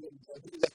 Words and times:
kingdom 0.00 0.65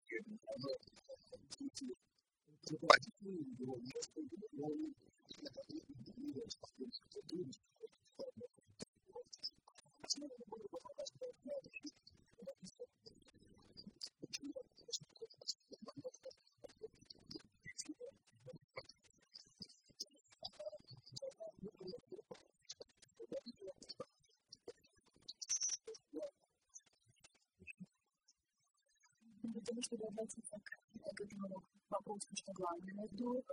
вопросу, 31.89 32.27
что 32.33 32.51
главное, 32.53 32.93
между 32.93 33.37
э, 33.37 33.43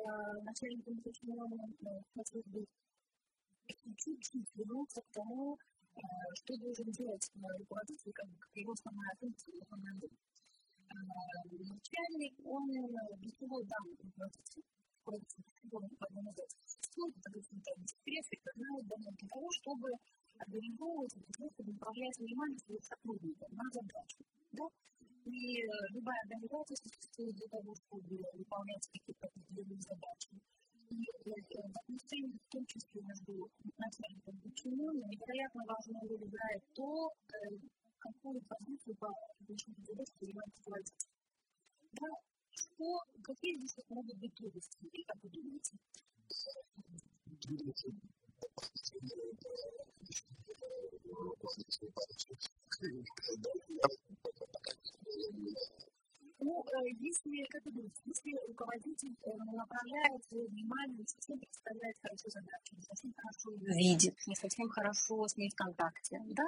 начальником 0.42 0.98
и 0.98 1.02
подчиненным 1.02 1.74
э, 1.80 2.02
хотелось 2.14 2.46
бы 2.46 2.64
чуть-чуть 3.66 4.48
вернуться 4.54 5.00
к 5.02 5.10
тому, 5.12 5.58
э, 5.96 6.00
что 6.34 6.56
должен 6.56 6.90
делать 6.92 7.30
руководитель, 7.34 8.12
как 8.12 8.28
его 8.54 8.72
основная 8.72 9.14
функция, 9.20 9.54
его 9.54 9.64
команды. 9.68 10.08
Э, 10.08 10.94
начальник, 11.50 12.34
он 12.44 12.66
для 12.68 13.30
чего 13.38 13.62
дан 13.62 13.96
руководитель? 14.02 14.62
Для 19.18 19.28
того, 19.28 19.50
чтобы 19.52 19.88
организовывать, 20.38 21.12
чтобы 21.54 21.72
управлять 21.72 22.18
вниманием 22.18 22.58
своих 22.58 22.84
сотрудников 22.84 23.50
на 23.50 23.64
задачу. 23.72 24.18
Да? 24.52 24.64
И 25.28 25.60
любая 25.92 26.16
организация 26.24 26.76
существует 26.76 27.36
для 27.36 27.48
того, 27.48 27.74
чтобы 27.74 28.16
выполнять 28.32 28.88
какие-то 28.88 29.26
определенные 29.28 29.82
задачи. 29.82 30.40
И 30.88 31.04
отношения, 31.60 32.32
в 32.32 32.48
том 32.48 32.64
числе 32.64 33.02
между 33.02 33.50
начальником 33.76 34.36
и 34.36 34.48
подчиненным, 34.48 35.10
невероятно 35.10 35.62
важную 35.68 36.08
роль 36.08 36.24
играет 36.24 36.62
то, 36.72 37.12
какую 37.98 38.40
позицию 38.40 38.96
по 38.96 39.12
решению 39.46 39.84
задач 39.84 40.08
принимает 40.18 40.56
руководитель. 40.56 41.08
Да? 41.92 42.08
Что, 42.50 43.02
какие 43.22 43.56
здесь 43.58 43.84
могут 43.90 44.16
быть 44.18 44.34
трудности, 44.34 44.86
и 44.86 45.04
как 45.04 45.22
вы 45.22 45.28
думаете? 45.28 45.76
Трудности 47.42 47.92
ну, 56.40 56.64
если, 57.00 57.47
как 57.58 57.66
вы 57.66 57.72
думаете, 57.72 58.02
если 58.04 58.36
руководитель 58.46 59.16
направляет 59.52 60.24
свое 60.24 60.46
внимание, 60.46 60.98
не 60.98 61.06
совсем 61.06 61.38
представляет 61.38 61.96
хорошо 62.00 62.28
задачу, 62.28 62.76
не 62.76 62.82
совсем 62.82 63.12
хорошо 63.16 63.50
видит, 63.52 64.14
не 64.26 64.36
совсем 64.36 64.68
хорошо 64.68 65.26
с 65.26 65.36
ней 65.36 65.50
в 65.50 65.54
контакте, 65.54 66.20
да? 66.26 66.44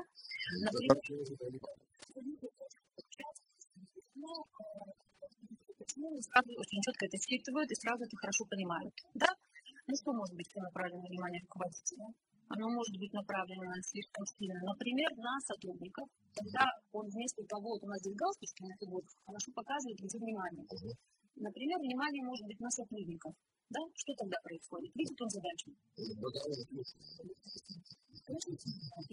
Например, 0.61 0.97
почему 5.78 6.22
сразу 6.22 6.49
очень 6.56 6.82
четко 6.82 7.06
это 7.06 7.19
считывают 7.19 7.70
и 7.70 7.75
сразу 7.75 8.04
это 8.04 8.16
хорошо 8.16 8.44
понимают, 8.44 8.94
да? 9.15 9.28
Ну, 9.87 9.97
что 9.97 10.12
может 10.12 10.37
быть 10.37 10.54
направлено 10.54 11.03
внимание 11.03 11.41
руководителя? 11.41 12.06
Оно 12.50 12.66
может 12.69 12.97
быть 12.99 13.12
направлено 13.12 13.71
слишком 13.83 14.27
сильно, 14.27 14.59
например, 14.66 15.11
на 15.16 15.38
сотрудников, 15.47 16.09
когда 16.34 16.66
он 16.91 17.06
вместо 17.06 17.44
того, 17.47 17.78
вот 17.78 17.83
у 17.84 17.87
нас 17.87 18.00
здесь 18.00 18.16
галстучки 18.16 18.62
на 18.66 18.75
фигурах, 18.75 19.11
хорошо 19.25 19.53
показывает, 19.55 19.99
где 19.99 20.19
внимание. 20.19 20.66
Например, 21.37 21.78
внимание 21.78 22.22
может 22.25 22.44
быть 22.47 22.59
на 22.59 22.71
сотрудников. 22.71 23.34
Да? 23.71 23.81
Что 23.94 24.15
тогда 24.19 24.37
происходит? 24.43 24.91
Видит 24.97 25.15
он 25.22 25.31
задачу? 25.31 25.71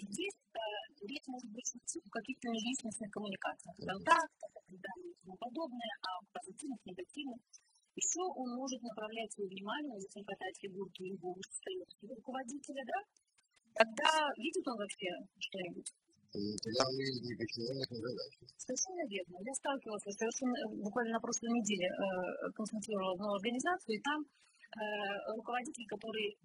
Здесь 0.02 0.38
э, 0.54 0.60
речь 1.06 1.28
может 1.28 1.50
быть 1.54 1.70
о 1.78 2.10
каких-то 2.10 2.50
межличностных 2.50 3.10
коммуникациях, 3.12 3.76
контактах, 3.78 4.50
и 4.68 4.78
тому 4.82 5.38
подобное, 5.38 5.94
а 6.02 6.26
позитивных, 6.34 6.80
негативных. 6.86 7.40
Еще 7.96 8.22
он 8.22 8.50
может 8.54 8.82
направлять 8.82 9.32
свое 9.32 9.50
внимание, 9.50 9.98
если 9.98 10.22
хватает 10.22 10.56
фигурки 10.58 11.02
его 11.02 11.36
руководителя, 12.02 12.84
да, 12.86 13.00
Тогда 13.78 14.10
видит 14.38 14.66
он 14.66 14.78
вообще 14.82 15.10
что-нибудь? 15.38 15.90
Тогда 16.34 16.84
мы 16.92 17.04
не 17.24 17.34
подчиненных 17.38 17.88
не 17.94 18.02
задачи. 18.02 18.42
Совершенно 18.58 19.04
верно. 19.06 19.36
Я 19.42 19.54
сталкивалась 19.54 20.04
совершенно 20.04 20.58
буквально 20.82 21.18
на 21.18 21.22
прошлой 21.22 21.54
неделе 21.56 21.88
э, 21.88 21.94
консультировала 22.58 23.14
одну 23.14 23.38
организацию, 23.38 23.98
и 23.98 24.02
там 24.02 24.20
э, 24.22 24.82
руководитель, 25.34 25.88
который 25.88 26.36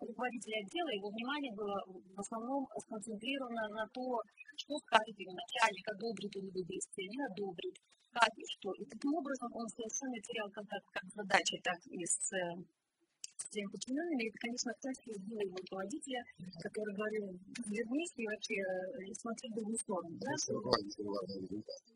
руководитель 0.00 0.54
отдела, 0.64 0.90
его 0.96 1.08
внимание 1.10 1.52
было 1.52 1.76
в 1.86 2.20
основном 2.20 2.66
сконцентрировано 2.78 3.68
на 3.74 3.84
то, 3.92 4.04
что 4.56 4.78
скажет 4.86 5.16
ему 5.18 5.34
начальник, 5.34 5.86
одобрит 5.90 6.32
он 6.40 6.46
его 6.48 6.62
действия, 6.64 7.06
не 7.10 7.20
одобрит, 7.26 7.76
как 8.10 8.32
и 8.32 8.44
что. 8.54 8.72
И 8.80 8.84
таким 8.86 9.12
образом 9.14 9.50
он 9.52 9.66
совершенно 9.68 10.18
терял 10.24 10.48
контакт 10.50 10.86
как 10.94 11.04
с 11.04 11.14
задачей, 11.14 11.60
так 11.62 11.78
и 11.86 12.00
с 12.06 12.32
своими 13.50 13.70
подчиненными. 13.70 14.28
Это, 14.28 14.38
конечно, 14.38 14.72
та 14.80 14.90
сила 14.94 15.40
его 15.40 15.56
руководителя, 15.56 16.24
который 16.62 16.94
говорил, 16.94 17.38
вернись 17.66 18.12
и 18.16 18.26
вообще 18.26 18.54
э, 18.54 19.14
смотри 19.14 19.50
в 19.50 19.54
другую 19.54 19.78
сторону. 19.78 20.16
Да? 20.20 20.36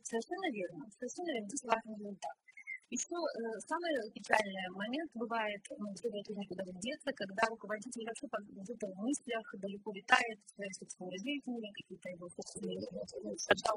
Совершенно 0.03 0.51
верно. 0.51 0.87
Совершенно 0.99 1.33
верно. 1.33 1.49
Здесь 1.49 1.65
важный 1.65 1.95
результат. 1.97 2.37
Еще 2.91 3.17
э, 3.17 3.59
самый 3.67 4.11
печальный 4.13 4.69
момент 4.71 5.11
бывает, 5.15 5.63
ну, 5.79 5.95
следует 5.97 6.29
никуда 6.29 6.65
не 6.65 6.81
деться, 6.81 7.11
когда 7.13 7.43
руководитель 7.49 8.05
вообще 8.07 8.29
где-то 8.63 8.87
в 8.87 8.97
мыслях 9.01 9.45
далеко 9.59 9.93
летает, 9.93 10.39
своей 10.55 10.73
собственной 10.73 11.19
жизнью, 11.19 11.63
какие-то 11.75 12.09
его 12.11 12.29
собственные 12.29 12.81
шага 12.81 13.75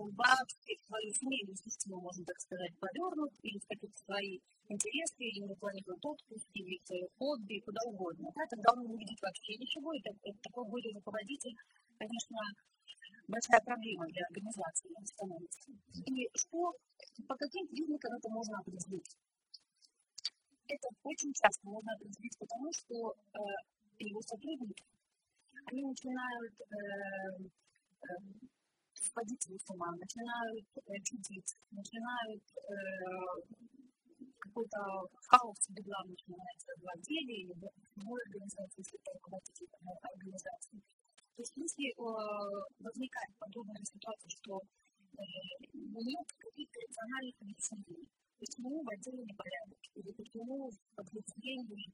свою 0.88 1.14
семейную 1.14 1.56
систему, 1.56 2.02
можно 2.02 2.24
так 2.26 2.40
сказать, 2.40 2.74
повернут, 2.80 3.32
или 3.44 3.60
в 3.60 3.68
какие-то 3.68 3.98
свои 4.06 4.40
интересы, 4.70 5.24
или 5.24 5.54
планирует 5.56 6.04
отпуск, 6.04 6.48
или 6.54 6.80
свои 6.86 7.08
хобби, 7.18 7.60
куда 7.60 7.82
угодно. 7.86 8.30
Да, 8.36 8.44
тогда 8.50 8.74
он 8.74 8.88
не 8.88 8.98
видит 8.98 9.20
вообще 9.22 9.56
ничего, 9.58 9.94
и 9.94 10.02
такой 10.44 10.66
более 10.68 10.94
руководитель, 10.94 11.56
конечно, 11.98 12.38
большая 13.28 13.62
проблема 13.62 14.06
для 14.08 14.26
организации 14.26 14.90
становится. 15.06 15.72
И 15.94 16.30
что, 16.36 16.74
по 17.28 17.36
каким 17.36 17.68
признакам 17.68 18.14
это 18.16 18.30
можно 18.30 18.60
определить? 18.60 19.18
Это 20.68 20.88
очень 21.04 21.32
часто 21.34 21.68
можно 21.68 21.94
определить, 21.94 22.38
потому 22.40 22.72
что 22.74 23.14
э, 23.14 23.40
его 24.00 24.22
сотрудники, 24.22 24.84
они 25.66 25.84
начинают 25.84 26.54
э, 26.60 27.44
э, 28.04 28.48
сходить 28.94 29.44
с 29.44 29.70
ума, 29.70 29.92
начинают 29.96 30.68
э, 30.76 31.00
чудить, 31.04 31.56
начинают 31.72 32.44
э, 32.58 33.58
какой-то 34.40 34.80
хаос 35.28 35.70
бедла 35.70 36.04
начинается 36.06 36.72
в 36.82 36.88
отделе 36.90 37.36
или 37.44 37.54
в 37.54 37.70
самой 37.96 38.22
организации, 38.24 38.80
если 38.80 39.00
это 39.00 39.12
руководитель 39.14 39.68
организации. 40.02 40.82
То 41.38 41.46
есть 41.46 41.54
если 41.54 41.94
э, 41.94 42.04
возникает 42.82 43.30
подобная 43.38 43.86
ситуация, 43.86 44.30
что 44.42 44.58
э, 44.58 45.22
нет 45.78 46.28
каких-то 46.34 46.82
рациональных 46.82 47.36
объяснений, 47.46 48.10
почему 48.42 48.82
в 48.82 48.90
отделе 48.90 49.22
непорядок, 49.22 49.78
или 49.94 50.12
почему 50.18 50.72
в 50.74 50.78
подразделении 50.98 51.94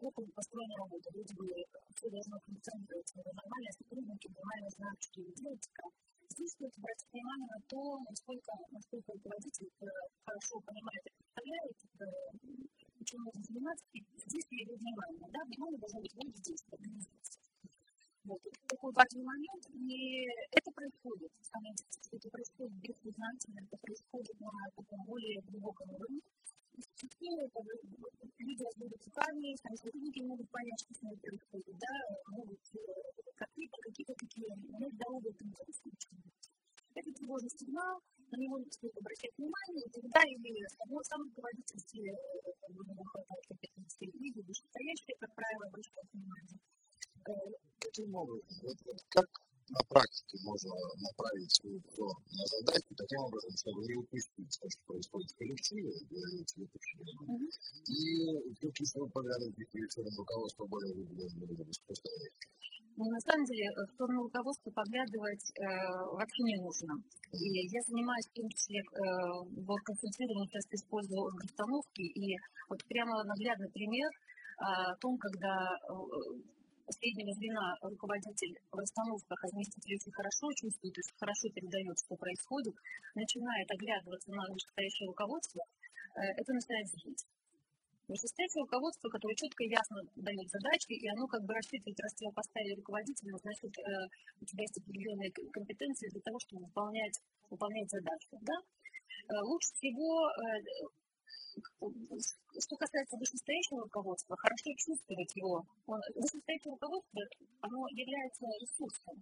плохо 0.00 0.22
э, 0.24 0.32
построена 0.32 0.76
работа, 0.80 1.12
вроде 1.12 1.34
бы 1.36 1.44
все 1.92 2.08
должно 2.08 2.40
функционировать 2.40 3.12
нормально, 3.36 3.68
сотрудники 3.76 4.28
нормально 4.32 4.68
знают, 4.72 5.00
что 5.04 5.20
делать, 5.20 5.68
как. 5.76 5.92
Здесь 6.32 6.52
стоит 6.56 6.72
обратить 6.78 7.12
внимание 7.12 7.48
на 7.52 7.60
то, 7.68 8.00
насколько, 8.08 8.50
насколько 8.72 9.12
руководитель 9.12 9.68
хорошо 10.24 10.56
понимает 10.64 11.04
представляет, 11.04 11.76
чем 13.04 13.20
нужно 13.28 13.42
заниматься, 13.44 13.84
и 13.92 14.00
здесь 14.24 14.48
его 14.56 14.72
внимание. 14.72 15.28
Да, 15.28 15.44
внимание 15.44 15.78
должно 15.78 16.00
быть 16.00 16.14
вот 16.16 16.32
здесь, 16.32 16.64
в 16.64 16.72
Вот. 18.24 18.40
Такой 18.68 18.92
важный 18.92 19.22
момент, 19.22 19.64
и 19.68 20.24
это 20.52 20.70
происходит. 20.72 21.30
Это 22.12 22.28
происходит 22.30 22.72
бессознательно, 22.80 23.60
это 23.60 23.76
происходит 23.76 24.40
на 24.40 24.50
таком 24.76 25.04
более 25.04 25.42
глубоком 25.42 25.90
уровне. 25.92 26.20
Постепенно 26.72 27.42
это 27.44 27.60
люди 28.40 28.62
разводят 28.64 29.04
руками, 29.04 29.54
сами 29.60 29.76
сотрудники 29.76 30.20
могут 30.24 30.48
понять, 30.50 30.80
что 30.80 30.94
с 30.94 31.02
ними 31.02 31.16
происходит, 31.20 31.76
да, 31.78 31.94
могут 32.32 32.58
какие-то, 33.36 33.76
какие-то 33.82 34.14
такие, 34.18 34.48
дороги 34.72 35.30
к 35.30 35.36
этому 35.36 35.54
случаю. 35.70 36.18
Это 36.94 37.12
тревожный 37.12 37.50
сигнал, 37.50 38.00
на 38.32 38.36
него 38.40 38.58
стоит 38.70 38.96
обращать 38.96 39.36
внимание, 39.36 39.84
и 39.84 39.90
тогда 40.00 40.20
или 40.24 40.64
сам 41.04 41.20
руководитель, 41.28 41.76
если 41.76 42.00
не 42.00 43.04
хватает 43.04 43.44
компетенции, 43.48 44.08
или 44.08 44.40
вышестоящие, 44.40 45.14
как 45.20 45.34
правило, 45.34 45.66
обращают 45.68 46.08
внимание 46.12 46.58
каким 47.78 48.14
образом? 48.14 48.46
Вот, 48.62 48.76
вот 48.86 48.98
как 49.08 49.26
на 49.70 49.80
практике 49.88 50.36
можно 50.44 50.74
направить 51.00 51.52
свой 51.52 51.80
взор 51.88 52.12
на 52.30 52.44
задачу 52.46 52.94
таким 52.96 53.20
образом, 53.20 53.50
чтобы 53.56 53.80
не 53.86 53.94
упустить 53.96 54.58
то, 54.60 54.68
что 54.68 54.80
происходит 54.86 55.30
в 55.30 55.36
коллективе, 55.36 55.92
говорите, 56.10 56.60
mm-hmm. 56.60 57.48
и 57.88 58.54
какие 58.60 59.00
вы 59.00 59.08
поглядываете 59.08 59.64
коллективным 59.72 60.14
руководством 60.18 60.68
более 60.68 60.94
выгодно 60.94 61.64
распространять? 61.64 62.32
Ну, 62.96 63.10
на 63.10 63.20
самом 63.20 63.44
деле, 63.44 63.66
в 63.74 63.92
сторону 63.94 64.22
руководства 64.22 64.70
поглядывать 64.70 65.50
э, 65.58 65.66
вообще 66.14 66.42
не 66.44 66.62
нужно. 66.62 66.94
И 67.32 67.66
я 67.66 67.80
занимаюсь 67.88 68.28
в 68.28 68.36
том 68.38 68.48
числе, 68.50 68.78
э, 68.78 68.84
вот 69.66 69.80
консультированием 69.82 70.48
часто 70.48 70.76
использую 70.76 71.26
расстановки, 71.42 72.02
и 72.02 72.36
вот 72.68 72.84
прямо 72.86 73.24
наглядный 73.24 73.70
пример 73.72 74.06
э, 74.06 74.92
о 74.92 74.96
том, 75.00 75.18
когда 75.18 75.74
среднего 76.92 77.32
звена 77.32 77.76
руководитель 77.80 78.54
в 78.70 78.76
расстановках, 78.76 79.38
очень 79.44 80.12
хорошо 80.12 80.52
чувствует, 80.52 80.98
очень 80.98 81.16
хорошо 81.16 81.48
передает, 81.54 81.96
что 81.98 82.16
происходит, 82.16 82.74
начинает 83.14 83.68
оглядываться 83.70 84.30
на 84.32 84.44
вышестоящее 84.52 85.08
руководство, 85.08 85.62
э, 85.62 86.20
это 86.36 86.52
начинает 86.52 86.86
злить. 86.88 87.24
Вышестоящее 88.04 88.68
руководство, 88.68 89.08
которое 89.08 89.34
четко 89.34 89.64
и 89.64 89.72
ясно 89.72 89.96
дает 90.16 90.48
задачи, 90.52 90.92
и 90.92 91.08
оно 91.08 91.24
как 91.26 91.40
бы 91.48 91.54
рассчитывает 91.54 91.96
раздел 91.96 92.32
поставили 92.36 92.76
руководителя, 92.76 93.32
значит, 93.40 93.72
э, 93.80 93.84
у 94.40 94.44
тебя 94.44 94.62
есть 94.62 94.76
определенные 94.76 95.32
компетенции 95.32 96.12
для 96.12 96.20
того, 96.20 96.36
чтобы 96.44 96.68
выполнять, 96.68 97.16
выполнять 97.48 97.88
задачу. 97.88 98.28
Да? 98.44 98.56
Э, 99.32 99.40
лучше 99.48 99.72
всего 99.72 100.28
что 101.54 102.76
касается 102.76 103.16
вышестоящего 103.16 103.82
руководства, 103.82 104.36
хорошо 104.36 104.70
чувствовать 104.76 105.32
его. 105.36 105.64
Он, 105.86 106.00
вышестоящее 106.14 106.72
руководство, 106.72 107.22
оно 107.60 107.86
является 107.88 108.46
ресурсом, 108.60 109.16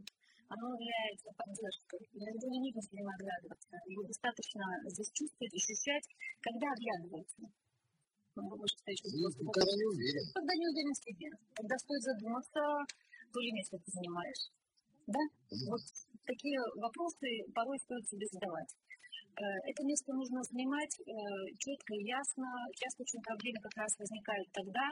оно 0.48 0.74
является 0.74 1.28
поддержкой. 1.36 2.00
Иногда 2.12 2.46
не 2.48 2.60
нужно 2.60 2.82
с 2.82 2.92
ним 2.92 3.08
оглядываться. 3.08 3.76
Его 3.86 4.02
достаточно 4.04 4.64
здесь 4.86 5.10
чувствовать, 5.12 5.54
ощущать, 5.54 6.06
когда 6.40 6.66
оглядывается. 6.72 7.42
Когда 8.34 9.72
не 9.76 9.86
уверен. 9.92 10.24
Когда 10.32 10.54
не 10.54 10.68
уверен 10.68 10.92
в 10.92 11.04
себе. 11.04 11.28
Когда 11.54 11.76
стоит 11.76 12.02
задуматься, 12.02 12.60
то 13.32 13.40
ли 13.40 13.52
место 13.52 13.76
ты 13.78 13.90
занимаешь. 13.92 14.52
Да? 15.06 15.20
Mm-hmm. 15.20 15.68
Вот 15.68 15.82
такие 16.24 16.60
вопросы 16.76 17.28
порой 17.54 17.78
стоит 17.80 18.08
себе 18.08 18.26
задавать. 18.30 18.70
Э, 19.36 19.44
это 19.64 19.82
место 19.84 20.12
нужно 20.12 20.42
занимать 20.42 20.92
э, 21.00 21.12
четко 21.58 21.94
и 21.94 22.04
ясно. 22.04 22.44
Часто 22.76 23.02
очень 23.02 23.22
проблемы 23.22 23.60
как 23.62 23.76
раз 23.76 23.98
возникают 23.98 24.48
тогда, 24.52 24.86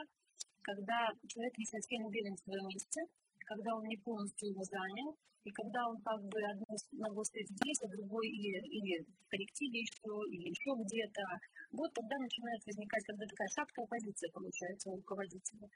когда 0.61 1.09
человек 1.27 1.57
не 1.57 1.65
совсем 1.65 2.05
уверен 2.05 2.35
в 2.35 2.43
своем 2.43 2.67
месте, 2.67 3.01
когда 3.45 3.75
он 3.75 3.83
не 3.85 3.97
полностью 3.97 4.49
его 4.49 4.63
занял, 4.63 5.15
и 5.43 5.49
когда 5.51 5.89
он 5.89 5.97
как 6.01 6.21
бы 6.25 6.39
одной 6.41 6.77
ногой 6.91 7.25
стоит 7.25 7.49
здесь, 7.49 7.81
а 7.81 7.87
другой 7.89 8.27
или, 8.29 8.61
или 8.65 9.03
в 9.03 9.29
коллективе 9.29 9.79
еще, 9.81 10.13
или 10.29 10.49
еще 10.49 10.71
где-то, 10.77 11.23
вот 11.71 11.93
тогда 11.93 12.17
начинает 12.17 12.61
возникать 12.65 13.05
когда 13.05 13.25
такая 13.25 13.49
шаткая 13.49 13.85
позиция 13.87 14.29
получается 14.31 14.89
у 14.89 14.95
руководителя. 14.97 15.67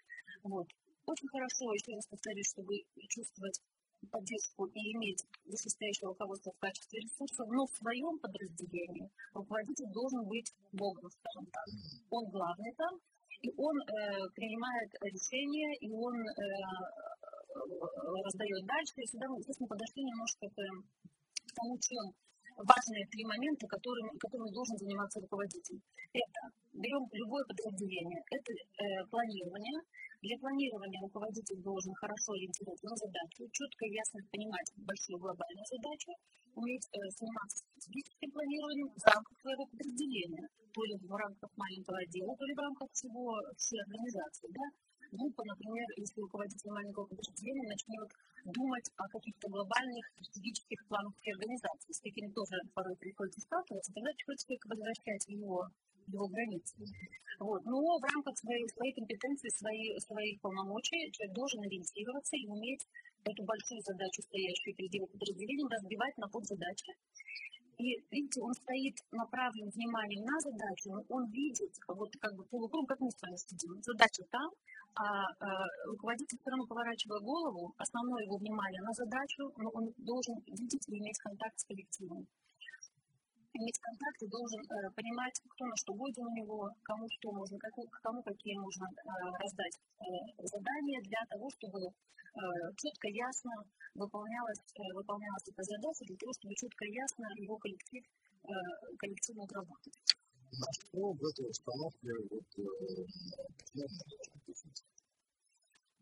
Вот. 0.44 0.68
Очень 1.06 1.30
хорошо, 1.30 1.74
еще 1.74 1.94
раз 1.94 2.06
повторюсь, 2.08 2.50
чтобы 2.50 2.74
чувствовать 3.10 3.62
поддержку 4.06 4.66
и 4.66 4.80
иметь 4.94 5.24
вышестоящего 5.46 6.10
руководства 6.10 6.52
в 6.52 6.60
качестве 6.60 7.00
ресурса, 7.00 7.44
но 7.46 7.66
в 7.66 7.76
своем 7.78 8.18
подразделении 8.20 9.10
руководитель 9.34 9.92
должен 9.92 10.26
быть 10.26 10.54
богом, 10.74 11.10
скажем 11.10 11.46
так. 11.52 11.68
Он 12.10 12.26
главный 12.30 12.74
там, 12.78 13.00
и 13.42 13.50
он 13.58 13.76
э, 13.78 14.30
принимает 14.34 14.90
решения, 15.02 15.78
и 15.80 15.92
он 15.92 16.16
э, 16.16 16.34
раздает 17.56 18.66
дальше. 18.66 18.94
И 18.98 19.08
сюда 19.08 19.28
мы, 19.30 19.38
мы 19.38 19.68
подошли 19.68 20.04
немножко 20.04 20.48
к, 20.50 20.56
к 20.56 21.52
тому, 21.54 21.78
чем 21.80 22.04
важные 22.58 23.06
три 23.12 23.24
момента, 23.26 23.68
которыми, 23.68 24.18
которыми 24.18 24.52
должен 24.52 24.78
заниматься 24.78 25.20
руководитель. 25.20 25.80
Это 26.14 26.42
берем 26.74 27.04
любое 27.12 27.44
подразделение, 27.44 28.24
это 28.32 28.52
э, 28.54 29.06
планирование, 29.12 29.80
для 30.26 30.38
планирования 30.42 31.00
руководитель 31.06 31.62
должен 31.62 31.94
хорошо 32.02 32.34
ориентироваться 32.34 32.90
на 32.90 32.98
задачу, 32.98 33.46
четко 33.54 33.86
и 33.86 33.94
ясно 33.94 34.20
понимать 34.34 34.70
большую 34.82 35.22
глобальную 35.22 35.68
задачу, 35.70 36.10
уметь 36.58 36.88
э, 36.90 36.98
заниматься 37.14 37.62
стратегическим 37.62 38.30
планированием 38.34 38.90
в 38.90 39.06
рамках 39.06 39.36
своего 39.38 39.64
подразделения, 39.70 40.46
то 40.74 40.82
ли 40.82 40.94
в 40.98 41.14
рамках 41.14 41.52
маленького 41.54 41.98
отдела, 42.02 42.34
то 42.34 42.46
ли 42.46 42.54
в 42.58 42.64
рамках 42.66 42.90
всего, 42.90 43.38
всей 43.54 43.80
организации. 43.86 44.50
Да? 44.50 44.66
Группа, 45.14 45.46
например, 45.46 45.86
если 46.02 46.18
руководитель 46.26 46.74
маленького 46.74 47.06
подразделения 47.06 47.70
начнет 47.70 48.10
думать 48.50 48.88
о 48.98 49.06
каких-то 49.06 49.46
глобальных 49.48 50.04
стратегических 50.18 50.80
планах 50.90 51.14
организации, 51.22 51.94
с 51.94 52.02
какими 52.02 52.34
тоже 52.34 52.58
порой 52.74 52.98
приходится 52.98 53.46
сталкиваться, 53.46 53.94
тогда 53.94 54.10
только 54.18 54.66
возвращать 54.74 55.24
его 55.30 55.70
его 56.08 56.28
границы. 56.28 56.76
Вот. 57.40 57.66
Но 57.66 57.78
в 58.00 58.04
рамках 58.04 58.38
своей, 58.38 58.68
своей 58.70 58.94
компетенции, 58.94 59.50
своей, 59.50 60.00
своих 60.00 60.40
полномочий 60.42 61.12
человек 61.12 61.36
должен 61.36 61.62
ориентироваться 61.62 62.36
и 62.36 62.48
уметь 62.48 62.86
эту 63.26 63.44
большую 63.44 63.82
задачу, 63.82 64.22
стоящую 64.22 64.76
перед 64.76 64.94
его 64.94 65.08
подразделением, 65.08 65.68
разбивать 65.68 66.18
на 66.18 66.28
подзадачи. 66.30 66.94
И, 67.78 68.00
видите, 68.10 68.40
он 68.40 68.54
стоит 68.54 68.96
направлен 69.12 69.68
вниманием 69.68 70.24
на 70.24 70.40
задачу, 70.40 70.96
но 70.96 71.04
он 71.10 71.30
видит, 71.32 71.76
вот 71.90 72.10
как 72.22 72.34
бы 72.36 72.46
полукруг, 72.46 72.88
как 72.88 73.00
мы 73.02 73.12
с 73.12 73.22
вами 73.22 73.36
сидим, 73.36 73.76
задача 73.84 74.24
там, 74.32 74.50
а, 74.96 75.28
а 75.44 75.68
руководитель 75.92 76.40
все 76.40 76.50
равно 76.52 76.66
поворачивая 76.68 77.20
голову, 77.20 77.74
основное 77.78 78.24
его 78.24 78.38
внимание 78.38 78.82
на 78.82 78.94
задачу, 78.94 79.52
но 79.58 79.70
он 79.74 79.92
должен 79.98 80.36
видеть 80.48 80.88
и 80.88 80.98
иметь 81.00 81.20
контакт 81.20 81.60
с 81.60 81.66
коллективом 81.66 82.26
иметь 83.56 83.80
контакт 83.80 84.22
и 84.22 84.28
должен 84.28 84.62
э, 84.62 84.92
понимать, 84.96 85.36
кто 85.50 85.66
на 85.66 85.76
что 85.76 85.94
годен 85.94 86.26
у 86.28 86.36
него, 86.36 86.70
кому 86.84 87.08
что 87.10 87.32
можно, 87.32 87.58
как, 87.60 87.74
кому 88.04 88.22
какие 88.24 88.58
можно 88.58 88.86
э, 88.86 88.92
раздать 89.40 89.76
э, 90.00 90.04
задания 90.44 91.02
для 91.02 91.22
того, 91.30 91.50
чтобы 91.50 91.80
э, 91.88 91.92
четко, 92.78 93.08
ясно 93.08 93.52
выполнялась, 93.96 94.60
э, 94.76 94.82
выполнялась 94.94 95.48
эта 95.48 95.64
задача, 95.64 96.04
для 96.06 96.18
того, 96.18 96.34
чтобы 96.34 96.56
четко 96.56 96.86
ясно 96.86 97.26
его 97.38 97.58
коллектив, 97.58 98.04
э, 98.04 98.48
коллективно 98.98 99.44
отработать. 99.44 99.96
На 100.56 100.68
что 100.72 101.12
в 101.12 101.24
этой 101.24 101.50
установке 101.50 102.12
вот, 102.30 102.48
э, 102.60 102.64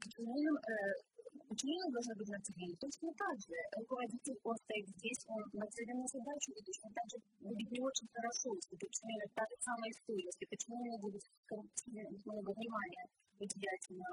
подчиненным 0.03 0.57
э, 0.57 1.12
Учение 1.53 1.85
должно 1.93 2.15
быть 2.15 2.29
нацелено 2.29 2.75
точно 2.81 3.13
так 3.13 3.37
же. 3.37 3.53
Руководитель, 3.77 4.39
он 4.41 4.57
стоит 4.57 4.87
здесь, 4.97 5.21
он 5.27 5.43
нацелен 5.53 6.01
на 6.01 6.07
задачу, 6.07 6.49
и 6.49 6.63
точно 6.65 6.89
так 6.97 7.05
же 7.13 7.17
будет 7.45 7.69
не 7.69 7.79
очень 7.79 8.09
хорошо, 8.11 8.55
если 8.55 8.75
подчиненный 8.75 9.29
та 9.35 9.45
же 9.45 9.55
самая 9.61 9.91
история, 9.91 10.25
если 10.25 10.45
подчиненный 10.49 10.97
будет 10.97 11.21
много 12.25 12.49
внимания 12.57 13.05
уделять 13.37 13.85
на 13.89 14.09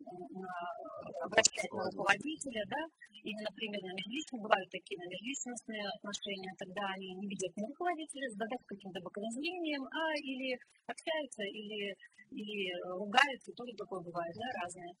на, 0.00 1.24
обращать 1.24 1.72
на 1.72 1.84
руководителя, 1.90 2.62
да, 2.68 2.82
или, 3.22 3.40
например, 3.42 3.82
на 3.82 3.92
межличные, 3.94 4.42
бывают 4.42 4.70
такие 4.70 4.98
на 4.98 5.08
межличностные 5.10 5.82
отношения, 5.88 6.54
тогда 6.58 6.82
они 6.94 7.14
не 7.14 7.26
видят 7.26 7.56
на 7.56 7.66
руководителя, 7.66 8.30
задают 8.30 8.62
каким-то 8.66 9.00
боковым 9.00 9.30
зрением, 9.32 9.84
а 9.84 10.14
или 10.22 10.58
общаются, 10.86 11.42
или, 11.42 11.96
или 12.30 12.72
ругаются, 12.86 13.52
тоже 13.52 13.72
такое 13.74 14.00
бывает, 14.00 14.34
да, 14.36 14.48
разное. 14.62 14.94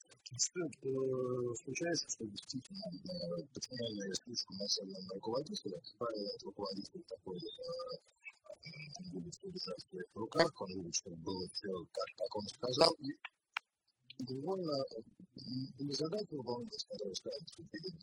Случается, 1.62 2.08
что 2.10 2.24
действительно 2.26 2.84
подчиненные 3.54 4.14
слишком 4.14 4.56
на 4.58 5.14
руководителя, 5.14 5.78
как 5.78 5.98
правило, 5.98 6.26
этот 6.26 6.42
руководитель 6.42 7.02
такой 7.08 7.38
он 8.98 9.10
будет 9.12 9.34
держать 9.42 9.86
в 10.12 10.18
руках, 10.18 10.50
он 10.60 10.68
любит, 10.74 10.94
чтобы 10.94 11.16
было 11.16 11.48
все 11.52 11.68
так, 11.92 12.08
как 12.16 12.36
он 12.36 12.46
сказал, 12.48 12.92
и 13.00 13.12
довольно 14.18 14.84
незадача 15.78 16.36
выполнять, 16.36 16.86
которые 16.88 17.14
ставят 17.14 17.42
перед 17.70 17.94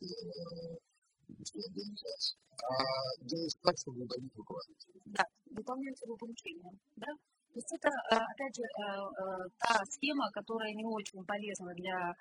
организацией, 1.28 2.38
а 2.62 3.24
делать 3.24 3.58
так, 3.62 3.78
чтобы 3.78 4.02
угодить 4.02 4.34
руководителю. 4.36 5.00
Да, 5.06 5.24
выполнять 5.50 6.00
его 6.02 6.16
поручения. 6.16 6.72
Да? 6.96 7.08
То 7.56 7.60
есть 7.60 7.72
это, 7.72 7.88
опять 8.12 8.54
же, 8.54 8.62
та 9.56 9.80
схема, 9.88 10.30
которая 10.30 10.74
не 10.74 10.84
очень 10.84 11.24
полезна 11.24 11.72
для 11.72 12.12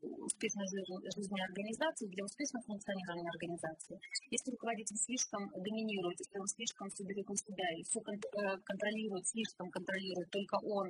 успешной 0.00 0.64
жизни 0.64 1.40
организации, 1.44 2.08
для 2.08 2.24
успешного 2.24 2.64
функционирования 2.64 3.28
организации. 3.28 4.00
Если 4.30 4.50
руководитель 4.52 4.96
слишком 4.96 5.50
доминирует, 5.60 6.18
если 6.20 6.38
он 6.40 6.46
слишком 6.46 6.88
все 6.88 7.04
берет 7.04 7.28
на 7.28 7.36
себя 7.36 7.68
и 7.76 7.82
все 7.84 8.00
контролирует, 8.64 9.28
слишком 9.28 9.68
контролирует, 9.68 10.30
только 10.30 10.56
он 10.64 10.88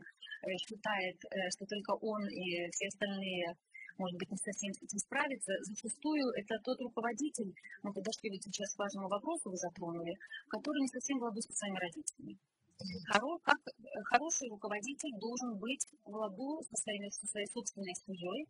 считает, 0.62 1.18
что 1.50 1.66
только 1.66 1.90
он 2.06 2.22
и 2.28 2.70
все 2.70 2.86
остальные 2.86 3.56
может 3.98 4.18
быть, 4.18 4.30
не 4.30 4.36
совсем 4.36 4.72
с 4.74 4.82
этим 4.82 4.98
справиться. 4.98 5.52
Зачастую 5.62 6.30
это 6.36 6.58
тот 6.62 6.78
руководитель, 6.82 7.52
мы 7.82 7.92
подошли 7.92 8.30
вот 8.30 8.42
сейчас 8.42 8.74
к 8.74 8.78
важному 8.78 9.08
вопросу, 9.08 9.50
вы 9.50 9.56
затронули, 9.56 10.14
который 10.48 10.82
не 10.82 10.88
совсем 10.88 11.18
в 11.18 11.40
со 11.40 11.52
своими 11.52 11.78
родителями. 11.78 12.38
Хоро, 13.08 13.38
как 13.42 13.58
хороший 14.04 14.50
руководитель 14.50 15.18
должен 15.18 15.56
быть 15.56 15.86
в 16.04 16.10
ладу 16.10 16.60
со 16.68 16.76
своей, 16.76 17.10
со 17.10 17.26
своей 17.26 17.46
собственной 17.46 17.94
семьей 17.94 18.46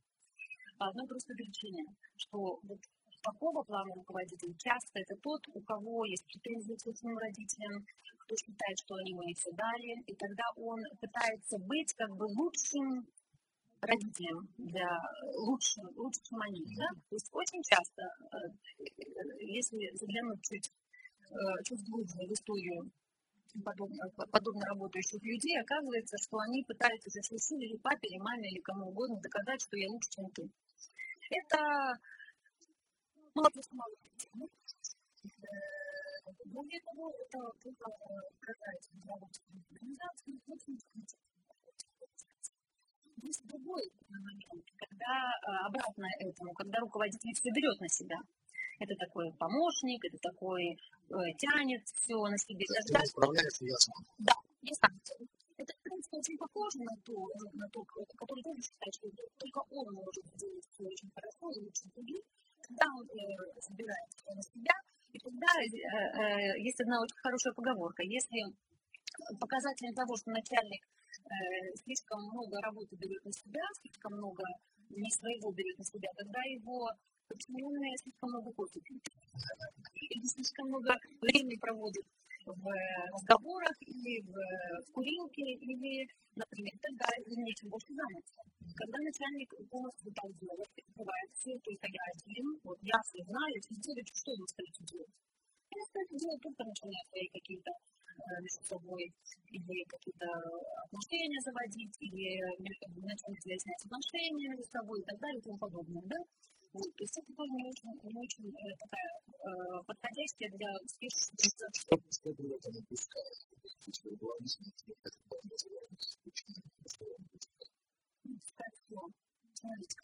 по 0.78 0.88
одной 0.88 1.06
простой 1.06 1.37
причине, 1.37 1.85
что 2.16 2.59
вот 2.62 2.80
такого 3.23 3.62
плана 3.62 3.95
руководитель 3.95 4.52
часто 4.59 4.99
это 4.99 5.14
тот, 5.23 5.40
у 5.54 5.61
кого 5.61 6.04
есть 6.06 6.26
претензии 6.26 6.75
к 6.75 6.80
собственным 6.80 7.18
родителям, 7.18 7.87
кто 8.18 8.35
считает, 8.37 8.76
что 8.85 8.97
они 8.97 9.11
ему 9.11 9.23
не 9.23 9.35
все 9.35 9.52
дали, 9.52 10.02
и 10.06 10.14
тогда 10.14 10.45
он 10.56 10.80
пытается 11.00 11.59
быть 11.61 11.95
как 11.95 12.11
бы 12.16 12.25
лучшим 12.25 13.06
родителям 13.80 14.49
для 14.59 14.90
лучшим, 15.47 15.87
лучше, 15.95 16.21
чем 16.25 16.40
они. 16.42 16.64
Да? 16.76 16.88
То 17.09 17.14
есть 17.14 17.30
очень 17.33 17.62
часто, 17.62 18.02
э, 18.02 18.50
если 19.38 19.90
заглянуть 19.95 20.42
чуть, 20.42 20.73
э, 21.30 21.62
чуть 21.62 21.85
глубже 21.88 22.26
в 22.26 22.33
историю 22.33 22.90
подобно, 23.65 24.09
подобно 24.31 24.67
работающих 24.67 25.23
людей, 25.23 25.61
оказывается, 25.61 26.17
что 26.19 26.39
они 26.39 26.65
пытаются 26.65 27.11
за 27.11 27.23
свои 27.23 27.39
силы 27.39 27.65
или 27.65 27.77
папе, 27.77 28.09
или 28.09 28.19
маме, 28.19 28.49
или 28.51 28.61
кому 28.61 28.89
угодно 28.89 29.21
доказать, 29.21 29.61
что 29.61 29.77
я 29.77 29.91
лучше, 29.91 30.09
чем 30.11 30.31
ты. 30.31 30.51
Это 31.31 31.99
вопрос 33.35 33.69
малых 33.73 33.99
тем. 34.17 34.49
Более 36.47 36.81
того, 36.81 37.13
это 37.13 37.39
только 37.63 37.91
касается 38.41 38.91
международных 38.95 39.31
организаций, 39.71 40.41
очень 40.47 40.79
есть 43.27 43.47
другой 43.47 43.91
момент, 44.09 44.65
когда 44.77 45.33
обратно 45.67 46.07
этому, 46.21 46.53
когда 46.55 46.79
руководитель 46.79 47.35
все 47.35 47.51
берет 47.51 47.81
на 47.81 47.89
себя. 47.89 48.19
Это 48.78 48.95
такой 48.97 49.33
помощник, 49.38 50.04
это 50.04 50.18
такой 50.18 50.64
э, 50.68 51.14
тянет 51.38 51.83
все 51.87 52.16
на 52.16 52.37
себе. 52.37 52.64
Даже, 52.68 53.06
справляется 53.06 53.64
ясно. 53.64 53.95
Да, 54.18 54.35
есть 54.62 54.80
санкции. 54.80 55.28
Это, 55.56 55.73
в 55.73 55.83
принципе, 55.83 56.16
очень 56.18 56.37
похоже 56.37 56.85
на 56.85 56.95
то, 57.00 57.16
на 57.54 57.66
то, 57.73 57.80
который 57.85 58.42
тоже 58.42 58.61
считает, 58.61 58.92
что 58.92 59.09
только 59.38 59.61
он 59.71 59.95
может 59.95 60.25
сделать 60.37 60.64
все 60.75 60.85
очень 60.85 61.11
хорошо 61.14 61.50
и 61.56 61.64
лучше 61.64 61.88
других. 61.95 62.23
Когда 62.61 62.85
он 62.92 63.04
э, 63.09 63.61
собирает 63.61 64.11
все 64.12 64.35
на 64.35 64.42
себя, 64.42 64.75
и 65.12 65.18
тогда 65.18 65.49
э, 65.56 65.64
э, 65.64 66.61
есть 66.61 66.80
одна 66.80 67.00
очень 67.00 67.16
хорошая 67.16 67.54
поговорка. 67.54 68.02
Если 68.02 68.52
показателем 69.40 69.95
того, 69.95 70.16
что 70.16 70.30
начальник 70.30 70.85
э, 70.85 71.73
слишком 71.80 72.21
много 72.28 72.61
работы 72.61 72.97
берет 72.97 73.25
на 73.25 73.33
себя, 73.33 73.64
слишком 73.80 74.12
много 74.12 74.45
не 74.90 75.11
своего 75.11 75.52
берет 75.52 75.78
на 75.78 75.85
себя, 75.85 76.09
тогда 76.16 76.40
его 76.45 76.90
подчиненные 77.28 77.97
слишком 77.99 78.30
много 78.30 78.52
кофе. 78.52 78.80
Или 78.80 80.26
слишком 80.26 80.68
много 80.68 80.95
времени 81.21 81.56
проводят 81.59 82.06
в 82.47 82.62
разговорах 83.11 83.76
или 83.83 84.23
в, 84.23 84.30
в 84.30 84.92
курилке, 84.92 85.42
или, 85.42 86.06
например, 86.37 86.75
тогда 86.80 87.06
им 87.26 87.42
нечем 87.42 87.68
больше 87.68 87.90
заняться. 87.90 88.38
Когда 88.76 88.99
начальник 89.02 89.50
полностью 89.68 90.12
так 90.14 90.30
делает, 90.38 90.71
открывает 90.78 91.30
все, 91.35 91.59
то 91.59 91.71
есть 91.71 91.83
я 91.83 92.04
один, 92.14 92.47
вот 92.62 92.78
я 92.83 92.99
все 93.02 93.18
знаю, 93.25 93.54
все 93.61 93.75
делают, 93.83 94.09
что 94.14 94.30
вы 94.30 94.45
остаете 94.47 94.83
делать. 94.87 95.14
Они 95.75 95.83
остаются 95.83 96.16
делать 96.23 96.42
только 96.42 96.62
начиная 96.64 97.04
свои 97.11 97.26
какие-то 97.35 97.73
между 98.40 98.62
собой 98.64 99.12
или 99.50 99.85
какие-то 99.85 100.28
отношения 100.87 101.40
заводить, 101.42 101.97
или 102.00 102.40
начать 103.02 103.45
выяснять 103.45 103.85
отношения 103.85 104.49
между 104.49 104.64
собой 104.71 105.00
и 105.00 105.04
так 105.04 105.18
далее 105.21 105.38
и 105.38 105.42
тому 105.42 105.59
подобное. 105.59 106.02
Да? 106.06 106.16
Вот, 106.76 106.92
то 106.92 107.04
есть 107.04 107.16
это 107.16 107.33
тоже 107.33 107.52
не 107.56 107.64
очень, 107.73 107.88
не 108.04 108.21
очень 108.21 108.52
э, 108.52 108.76
такая 108.76 109.09
э, 109.33 109.80
подходящая 109.87 110.50
для 110.52 110.68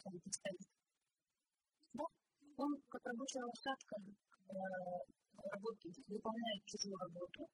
он 0.05 0.21
представит. 0.21 0.65
Да? 1.93 2.05
Он, 2.57 2.71
как 2.89 3.03
рабочая 3.05 3.45
лошадка, 3.45 3.97
э, 4.01 4.57
работает, 5.53 5.97
выполняет 6.09 6.65
чужую 6.65 6.97
работу, 6.97 7.49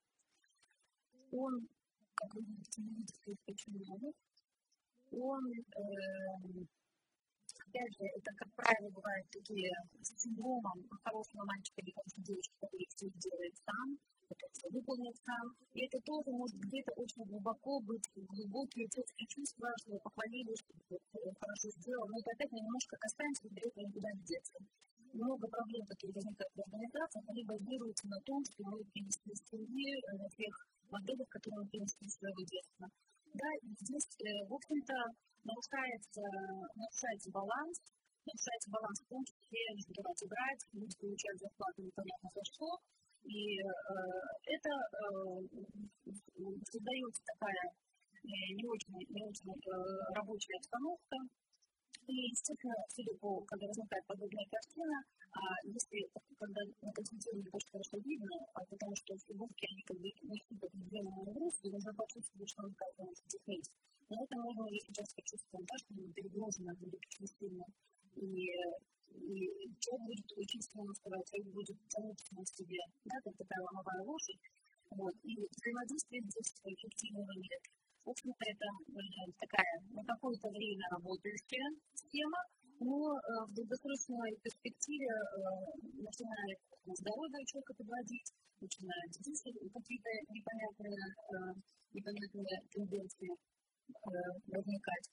он, 1.32 1.66
как 2.14 2.34
вы 2.34 2.42
видите, 2.42 3.34
почему 3.44 4.14
он, 5.10 5.42
э, 5.50 6.78
опять 7.58 7.92
же, 7.98 8.04
это, 8.16 8.30
как 8.36 8.50
правило, 8.54 8.90
бывают 8.90 9.26
такие 9.30 9.70
с 10.02 10.14
синдромом 10.22 10.78
хорошего 11.04 11.44
мальчика 11.44 11.80
или 11.80 11.92
хорошей 11.92 12.22
девушки, 12.22 12.54
который 12.60 12.86
все 12.88 13.06
делает 13.10 13.54
сам, 13.64 13.98
который 14.28 14.52
все 14.52 14.68
выполняет 14.70 15.16
сам. 15.24 15.46
И 15.74 15.86
это 15.86 15.98
тоже 16.04 16.30
может 16.30 16.56
где-то 16.56 16.92
очень 16.96 17.24
глубоко 17.24 17.80
быть, 17.80 18.04
глубокие 18.14 18.86
детские 18.88 19.26
чувства, 19.28 19.72
что 19.82 19.98
похвалили, 19.98 20.54
что 20.54 20.74
хорошо 21.40 21.68
сделал. 21.70 22.06
Но 22.08 22.18
это 22.18 22.30
опять 22.32 22.52
немножко 22.52 22.96
касается, 22.96 23.42
что 23.44 23.54
берет 23.54 23.76
никуда 23.76 24.08
не 24.12 24.22
деться. 24.24 24.58
Много 25.12 25.48
проблем, 25.48 25.86
которые 25.86 26.14
возникают 26.14 26.52
в 26.54 26.60
организациях, 26.60 27.24
они 27.28 27.44
базируются 27.44 28.06
на 28.08 28.20
том, 28.20 28.44
что 28.44 28.62
мы 28.68 28.84
перенесли 28.92 29.34
с 29.34 29.42
семьи, 29.48 29.96
на 30.12 30.28
тех 30.36 30.54
моделях, 30.90 31.28
которые 31.28 31.64
мы 31.64 31.68
перенесли 31.68 32.06
из 32.06 32.14
своего 32.14 32.42
детства. 32.44 32.88
Да, 33.34 33.48
здесь, 33.80 34.08
в 34.48 34.54
общем-то, 34.54 34.94
нарушается, 35.44 36.22
нарушается 36.74 37.30
баланс, 37.30 37.76
нарушается 38.24 38.70
баланс 38.70 39.00
в 39.00 39.08
том 39.08 39.24
числе 39.24 39.60
давать 39.96 40.22
и 40.22 40.28
брать, 40.28 40.62
люди 40.72 40.96
получают 40.98 41.38
зарплату 41.40 41.82
непонятно 41.82 42.28
за 42.34 42.42
что, 42.44 42.68
и 43.24 43.60
э, 43.60 43.68
это 44.46 44.70
э, 44.70 45.48
создается 46.64 47.22
такая 47.24 47.64
э, 47.68 48.28
не 48.56 48.64
очень, 48.64 48.96
не 49.08 49.22
очень 49.24 49.52
э, 49.52 50.14
рабочая 50.14 50.56
обстановка, 50.56 51.16
и, 52.08 52.32
естественно, 52.32 52.74
судя 52.88 53.14
по, 53.20 53.40
когда 53.44 53.66
возникает 53.66 54.04
подобная 54.06 54.46
картина, 54.50 55.04
а 55.32 55.40
если, 55.64 56.08
когда 56.38 56.60
на 56.80 56.92
консультировании 56.92 57.52
очень 57.52 57.70
хорошо 57.70 57.96
видно, 57.98 58.36
а 58.54 58.64
потому 58.64 58.96
что 58.96 59.16
фигурки, 59.18 59.68
они 59.68 59.82
как 59.82 59.98
бы 60.00 60.08
несут 60.08 60.64
определенную 60.64 61.24
нагрузку, 61.26 61.68
и 61.68 61.72
нужно 61.72 61.92
почувствовать, 61.92 62.48
что 62.48 62.64
он 62.64 62.74
как-то 62.74 63.04
есть. 63.52 63.72
Но 64.08 64.24
это 64.24 64.36
можно 64.40 64.64
уже 64.64 64.80
сейчас 64.80 65.12
почувствовать, 65.12 65.66
да, 65.68 65.76
что 65.76 65.94
перегружено 66.16 66.72
будет 66.80 66.96
очень 66.96 67.28
сильно. 67.28 67.64
И, 68.16 68.48
и 69.12 69.68
человек 69.78 70.08
будет 70.08 70.32
очень 70.32 70.62
сильно 70.62 70.90
уставать, 70.90 71.28
человек 71.28 71.52
будет 71.52 71.76
тянуть 71.88 72.24
на 72.32 72.44
себе, 72.46 72.80
да, 73.04 73.16
как 73.22 73.36
такая 73.36 73.60
ломовая 73.68 74.02
лошадь. 74.02 74.40
Вот. 74.96 75.12
И 75.24 75.36
взаимодействия 75.36 76.20
здесь 76.24 76.56
эффективного 76.64 77.32
нет. 77.36 77.62
В 78.08 78.10
общем-то, 78.10 78.40
это 78.40 78.66
такая 79.36 79.67
на 79.67 79.67
какое-то 80.08 80.48
время 80.48 80.84
работающая 80.96 81.68
система, 81.92 82.40
но 82.80 82.96
э, 82.96 83.20
в 83.44 83.52
долгосрочной 83.52 84.32
перспективе 84.40 85.12
э, 85.12 85.36
начинает 86.00 86.58
здоровье 86.86 87.44
человека 87.44 87.74
подводить, 87.76 88.28
начинают 88.60 89.10
здесь 89.12 89.42
какие-то 89.44 90.10
непонятные, 90.32 90.96
э, 90.96 91.36
непонятные 91.92 92.56
тенденции 92.72 93.30
возникать. 94.48 95.06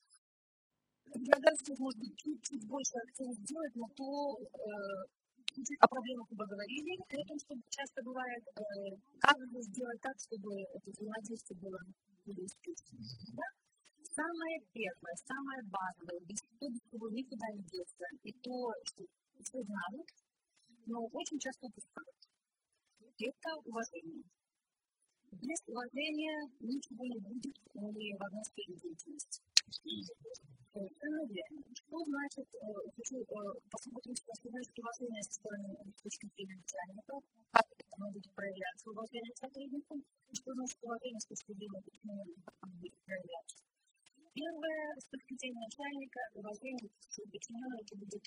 Предлагаю, 1.05 1.55
может 1.79 1.99
быть, 1.99 2.15
чуть-чуть 2.17 2.67
больше 2.67 2.95
акцент 3.07 3.33
сделать 3.39 3.75
на 3.75 3.87
то, 3.95 4.35
о 5.79 5.87
проблемах 5.87 6.27
мы 6.31 6.45
говорили, 6.45 6.91
и 6.91 7.21
о 7.21 7.25
том, 7.25 7.39
что 7.39 7.55
часто 7.69 8.03
бывает, 8.03 8.43
как 9.21 9.37
сделать 9.61 10.01
так, 10.01 10.15
чтобы 10.19 10.59
это 10.59 10.91
взаимодействие 10.91 11.59
было 11.61 11.79
успешным. 12.43 12.99
Да? 13.31 13.64
Самое 14.15 14.55
первое, 14.71 15.15
самое 15.27 15.61
базовое, 15.67 16.23
без 16.23 16.39
чего 16.39 17.09
никуда 17.09 17.47
не 17.51 17.63
деться, 17.67 18.05
и 18.23 18.31
то, 18.31 18.71
что 18.85 19.03
все 19.43 19.59
знают, 19.59 20.07
но 20.85 21.03
очень 21.11 21.37
часто 21.37 21.67
упускают, 21.67 22.15
это 23.19 23.49
уважение. 23.65 24.23
Без 25.35 25.59
уважения 25.67 26.47
ничего 26.61 27.03
не 27.03 27.19
будет 27.19 27.59
в 27.73 28.23
одной 28.23 28.43
сфере 28.45 28.75
деятельности. 28.79 29.43
Совершенно 30.71 31.27
верно. 31.27 31.63
Что 31.75 31.97
значит, 32.07 32.47
хочу 32.95 33.19
посмотреть, 33.69 34.23
что 34.23 34.47
значит 34.47 34.79
уважение 34.79 35.23
со 35.23 35.33
стороны 35.33 35.75
точки 36.01 36.27
зрения 36.35 36.55
начальника, 36.55 37.19
как 37.51 37.65
это 37.67 37.95
будет 37.99 38.31
проявляться 38.33 38.91
уважение 38.91 39.33
к 39.33 39.43
сотрудникам, 39.43 39.99
и 39.99 40.35
что 40.35 40.53
значит 40.53 40.79
уважение 40.83 41.19
с 41.19 41.27
точки 41.27 41.51
зрения 41.51 41.83
как 41.83 42.55
оно 42.63 42.75
будет 42.79 42.95
проявляться. 43.03 43.65
Первое, 44.35 44.91
с 44.99 45.07
точки 45.07 45.31
начальника, 45.55 46.19
уважение 46.35 46.91
к 46.91 47.31
подчиненному 47.31 47.79
это 47.79 47.95
будет 47.95 48.19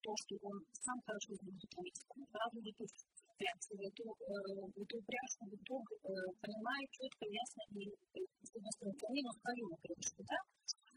то, 0.00 0.12
что 0.16 0.32
он 0.40 0.56
сам 0.72 0.96
хорошо 1.04 1.36
знает 1.36 1.60
эту 1.60 2.24
сразу 2.32 2.56
будет 2.64 2.80
впрягся 2.80 3.76
в 3.76 3.80
эту, 3.84 4.04
в 4.08 4.80
эту 4.80 4.94
упряжку, 4.96 5.44
в 5.44 5.54
итог 5.60 5.84
понимает 6.40 6.88
четко, 6.96 7.28
ясно 7.28 7.60
и, 7.76 8.24
с 8.40 8.56
одной 8.56 8.72
стороны, 8.72 8.96
планирует 9.04 9.36
свою 9.36 9.68
крышку, 9.84 10.24
да, 10.24 10.38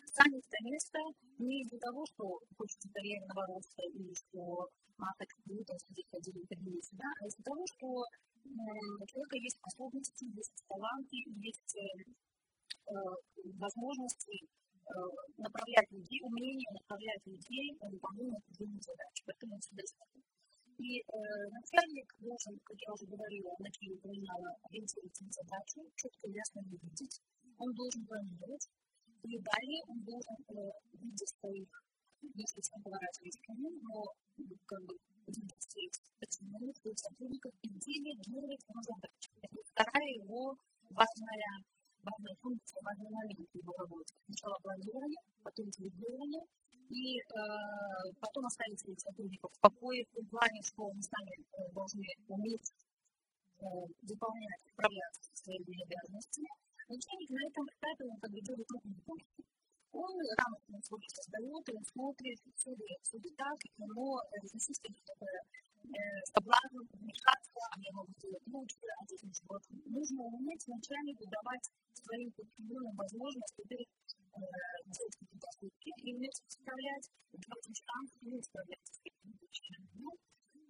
станет 0.08 0.40
это 0.48 0.60
место 0.64 1.00
не 1.44 1.68
из-за 1.68 1.80
того, 1.84 2.06
что 2.16 2.24
хочется 2.56 2.88
карьерного 2.88 3.44
роста 3.52 3.84
или 3.92 4.16
что 4.16 4.72
а, 4.96 5.12
так 5.20 5.28
круто 5.44 5.76
сидеть 5.76 6.08
один 6.16 6.40
кабинете, 6.48 6.96
да, 6.96 7.12
а 7.20 7.28
из-за 7.28 7.44
того, 7.44 7.68
что 7.68 7.88
у 7.92 9.06
человека 9.12 9.36
есть 9.44 9.60
способности, 9.60 10.24
есть 10.24 10.56
таланты, 10.72 11.20
есть 11.44 11.76
возможности 13.58 14.40
направлять 15.38 15.90
людей, 15.92 16.20
умение 16.24 16.68
направлять 16.74 17.26
людей 17.26 17.72
на 17.80 17.90
выполнение 17.90 18.38
определенных 18.38 18.84
задач. 18.84 19.24
Поэтому 19.26 19.58
всегда 19.60 19.84
и 20.84 21.00
э, 21.00 21.04
начальник 21.54 22.08
должен, 22.20 22.60
как 22.66 22.78
я 22.82 22.92
уже 22.94 23.06
говорила, 23.06 23.56
в 23.56 23.60
начале 23.60 23.96
упоминала, 23.96 24.50
ориентироваться 24.64 25.24
на 25.24 25.32
задачу, 25.32 25.80
четко 25.96 26.28
и 26.28 26.34
ясно 26.34 26.60
ее 26.60 26.78
видеть. 26.82 27.22
Он 27.58 27.74
должен 27.74 28.06
планировать. 28.06 28.68
И 29.24 29.40
далее 29.40 29.82
он 29.88 30.04
должен 30.04 30.38
э, 30.50 30.72
видеть 31.00 31.34
своих, 31.40 31.70
если 32.22 32.60
все 32.60 32.76
поворачивать 32.84 33.38
к 33.40 33.48
но 33.54 34.04
как 34.66 34.82
бы 34.84 34.98
видеть 35.28 35.62
своих 35.62 37.00
сотрудников 37.00 37.54
и 37.62 37.70
делегировать 37.70 38.64
ему 38.68 38.82
задачи. 38.84 39.32
Это 39.42 39.58
вторая 39.72 40.10
его 40.20 40.58
важная 40.90 41.64
функция, 42.44 42.82
момент 42.84 43.40
в 43.40 43.56
его 43.56 43.74
работе. 43.80 44.14
Сначала 44.28 44.60
планирование, 44.62 45.24
потом 45.42 45.66
делегирование, 45.72 46.44
и 46.90 47.18
э, 47.18 47.24
потом 48.20 48.46
оставить 48.46 48.80
своих 48.80 49.00
сотрудников 49.00 49.52
в 49.54 49.60
покое, 49.60 50.04
в 50.06 50.16
том 50.16 50.26
плане, 50.28 50.62
что 50.62 50.86
они 50.92 51.02
сами 51.02 51.34
э, 51.40 51.72
должны 51.74 52.06
уметь 52.28 52.70
э, 53.60 53.66
выполнять, 54.04 54.62
справляться 54.68 55.22
со 55.24 55.36
своими 55.44 55.82
обязанностями. 55.88 56.50
Начальник 56.90 57.30
на 57.32 57.48
этом 57.48 57.66
этапе 57.66 58.04
он 58.04 58.20
подведет 58.20 58.60
крупный 58.68 59.02
пункт. 59.08 59.26
Он 59.94 60.12
грамотно 60.36 60.82
свой 60.84 61.02
создает, 61.08 61.64
он 61.70 61.84
смотрит, 61.86 62.40
все 62.58 62.72
ли, 62.72 62.98
все 63.02 63.18
ли 63.18 63.30
так, 63.38 63.58
но 63.78 64.20
здесь 64.44 64.68
есть 64.70 64.82
такое 64.82 65.40
соблазн 66.34 66.80
вмешаться, 66.94 67.60
а 67.72 67.76
я 67.80 67.92
могу 67.94 68.12
сделать 68.18 68.48
лучше, 68.48 68.86
а 68.98 69.06
здесь 69.06 69.24
ничего. 69.24 69.60
Нужно 69.86 70.24
уметь 70.24 70.68
начальнику 70.68 71.24
давать 71.30 71.66
своим 71.94 72.32
подчиненным 72.32 72.96
возможность 72.96 73.56
теперь 73.56 73.86
делать 74.34 75.16
какие-то 75.20 75.48
ошибки 75.48 75.90
и 76.02 76.14
уметь 76.16 76.42
справлять, 76.48 77.06
давать 77.32 77.68
им 77.68 77.76
шанс 77.76 78.10
и 78.22 79.10
какими-то 79.10 79.46
вещами. 79.46 79.84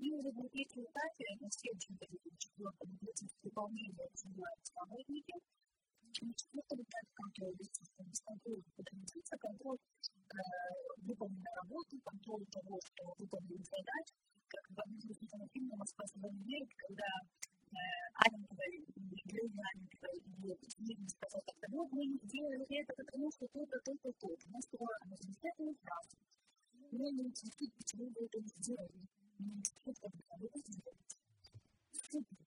И 0.04 0.12
уже 0.12 0.32
третьем 0.52 0.84
этапе, 0.84 1.26
на 1.40 1.50
следующем 1.50 1.96
этапе, 1.96 2.18
четвертом, 2.38 3.00
выполнение 3.44 4.10
занимаются 4.14 4.74
работники, 4.76 5.34
четвертый 6.14 6.84
этап 6.84 7.08
контроль, 7.16 7.56
естественно, 7.58 8.08
без 8.10 8.22
контроля 8.22 8.64
подразумевается 8.76 9.38
контроль 9.40 9.78
э, 9.80 10.38
выполненной 11.08 11.54
работы, 11.56 12.00
контроль 12.04 12.46
того, 12.52 12.80
что 12.84 13.14
выполнены 13.18 13.64
задачи, 13.64 14.14
в 14.70 14.80
одном 14.80 15.00
из 15.00 15.18
фильмов 15.52 15.80
«Москва 15.80 16.06
сегодня 16.08 16.44
верит», 16.46 16.70
когда 16.76 17.08
говорит, 18.54 18.86
героиня 19.26 19.64
Аня 19.74 19.88
говорит, 19.92 20.24
и 20.64 21.10
сказал, 21.10 21.42
так, 21.46 21.70
вот 21.70 21.92
мы 21.92 22.06
делали 22.24 22.66
это, 22.70 22.94
потому 22.94 23.32
что 23.32 23.48
то-то, 23.48 23.80
то-то, 23.84 24.12
то-то. 24.14 24.48
Она 24.50 24.62
сказала 24.62 24.98
замечательную 25.04 25.76
фразу. 25.82 26.18
Меня 26.92 27.12
не 27.12 27.24
интересует, 27.28 27.74
почему 27.74 28.06
вы 28.06 28.26
это 28.26 28.40
не 28.40 28.48
сделали. 28.48 29.00
Меня 29.40 29.56
интересует, 29.58 29.98
как 30.02 30.40
вы 30.40 30.48
это 30.48 30.72
сделаете. 30.72 31.18
Супер, 32.12 32.38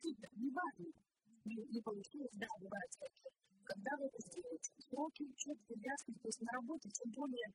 супер, 0.00 0.30
не 0.36 0.50
важно. 0.50 0.86
Не, 1.44 1.56
не 1.56 1.80
получилось, 1.82 2.32
да, 2.34 2.48
бывает 2.58 2.90
такие. 2.98 3.32
Когда 3.64 3.90
вы 3.98 4.06
это 4.06 4.22
сделаете? 4.22 4.70
Сроки 4.88 5.26
четко, 5.36 5.74
ясно, 5.74 6.14
то 6.14 6.28
есть 6.28 6.40
на 6.40 6.52
работе, 6.52 6.88
тем 6.88 7.10
более 7.12 7.52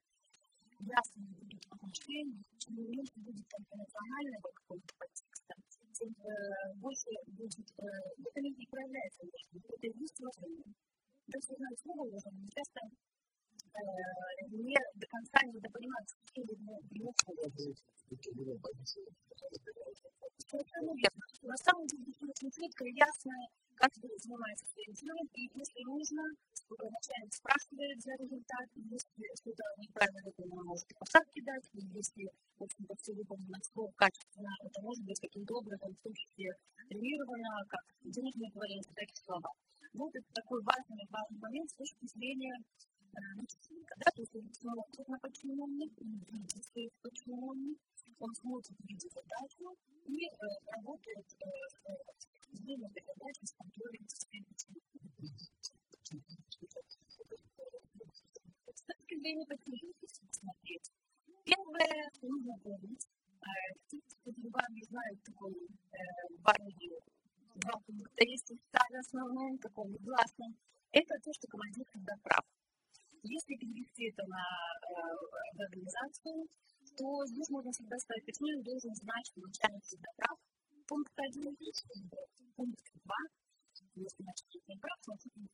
ясно 0.81 1.21
будут 1.39 1.63
отношения, 1.69 2.43
чем 2.57 2.75
меньше 2.75 3.17
будет 3.17 3.45
эмоционального 3.71 4.49
какого-то 4.53 4.93
подтекста, 4.97 5.53
тем 5.93 6.09
э, 6.09 6.73
больше 6.75 7.09
будет, 7.27 7.69
э, 7.77 7.85
это 8.25 8.39
не 8.41 8.65
проявляется, 8.65 9.21
это 9.23 9.87
есть 9.87 10.19
уважение. 10.21 10.73
То 11.31 11.37
есть, 11.37 11.47
знаю, 11.47 11.75
слово 11.83 12.01
уважение 12.07 12.49
часто 12.55 12.79
э, 12.81 13.85
не 14.49 14.75
до 14.95 15.07
конца 15.07 15.39
не 15.45 15.59
понимают, 15.61 16.07
что 16.25 16.41
ему 16.41 16.81
Совершенно 20.51 20.91
верно. 20.99 21.25
На 21.43 21.57
самом 21.57 21.87
деле, 21.87 22.03
очень 22.27 22.51
четко 22.51 22.83
и 22.83 22.93
ясно 22.93 23.31
каждый 23.81 24.13
занимается 24.21 24.65
своим 24.69 24.93
делом, 24.93 25.27
и 25.33 25.41
если 25.41 25.81
нужно, 25.89 26.21
начальник 26.69 27.33
спрашивает 27.33 27.97
за 28.01 28.13
результат, 28.13 28.67
если 28.75 29.25
что-то 29.41 29.63
неправильно 29.81 30.21
выполнено, 30.25 30.63
может 30.63 30.85
и 30.91 30.95
посадки 31.01 31.41
дать, 31.41 31.65
и 31.73 31.81
если, 31.97 32.29
в 32.59 32.63
общем-то, 32.63 32.93
все 33.01 33.11
выполнено 33.13 33.59
срок 33.73 33.91
качественно, 33.95 34.53
это 34.61 34.77
может 34.81 35.03
быть 35.03 35.19
каким-то 35.19 35.55
образом, 35.55 35.89
в 35.89 36.03
том 36.03 36.13
числе 36.13 36.53
премировано, 36.87 37.51
как 37.67 37.83
денежные 38.05 38.49
эквиваленты, 38.49 38.93
так 38.93 39.09
и 39.09 39.17
слова. 39.25 39.51
Вот 39.93 40.11
это 40.15 40.29
такой 40.33 40.61
важный, 40.63 41.05
важный 41.09 41.39
момент 41.39 41.69
с 41.69 41.75
точки 41.75 42.05
зрения 42.05 42.55
начальника. 43.35 43.93
Да? 43.97 44.07
То 44.15 44.21
есть 44.21 44.35
он 44.35 44.47
смотрит 44.53 45.07
на 45.09 45.17
подчиненных, 45.19 45.89
он 45.99 46.11
видит 46.31 46.63
своих 46.63 46.91
подчиненных, 47.01 47.77
он 48.19 48.35
смотрит, 48.35 48.77
видит 48.87 49.11
задачу 49.11 49.75
и 50.07 50.25
э, 50.25 50.31
работает 50.77 51.27
э, 51.43 51.91
сделано 52.53 52.89
для 52.89 53.03
задачи 53.03 53.45
с 53.45 53.53
контролем 53.53 54.05
С 58.73 58.81
точки 58.83 59.19
зрения 59.19 59.45
потребности 59.45 60.25
посмотреть. 60.25 60.91
Первое, 61.45 62.11
нужно 62.21 62.57
помнить, 62.63 63.07
которые 64.23 64.51
вами 64.51 64.81
знают 64.87 65.23
такой 65.23 65.53
важный 66.43 66.75
два 67.55 67.73
пункта, 67.85 68.23
если 68.25 68.55
в 68.55 68.95
основном, 68.95 69.57
таком 69.57 69.91
негласном, 69.91 70.55
это 70.91 71.15
то, 71.23 71.33
что 71.33 71.47
командир 71.47 71.85
всегда 71.87 72.13
прав. 72.23 72.45
Если 73.23 73.55
перевести 73.55 74.09
это 74.09 74.23
на 74.27 74.43
э, 74.89 75.65
организацию, 76.21 76.47
то 76.97 77.25
здесь 77.25 77.49
можно 77.49 77.71
всегда 77.71 77.97
ставить, 77.97 78.25
почему 78.25 78.61
должен 78.63 78.95
знать, 78.95 79.25
что 79.25 79.41
начальник 79.41 79.83
всегда 79.83 80.09
прав, 80.17 80.37
пункт 80.87 81.13
1, 81.15 81.57
пункт 82.55 82.85
2, 83.03 83.15
если 83.95 84.23
начать 84.23 84.67
не 84.67 84.77
прав, 84.77 84.97
значит 85.03 85.35
не 85.35 85.47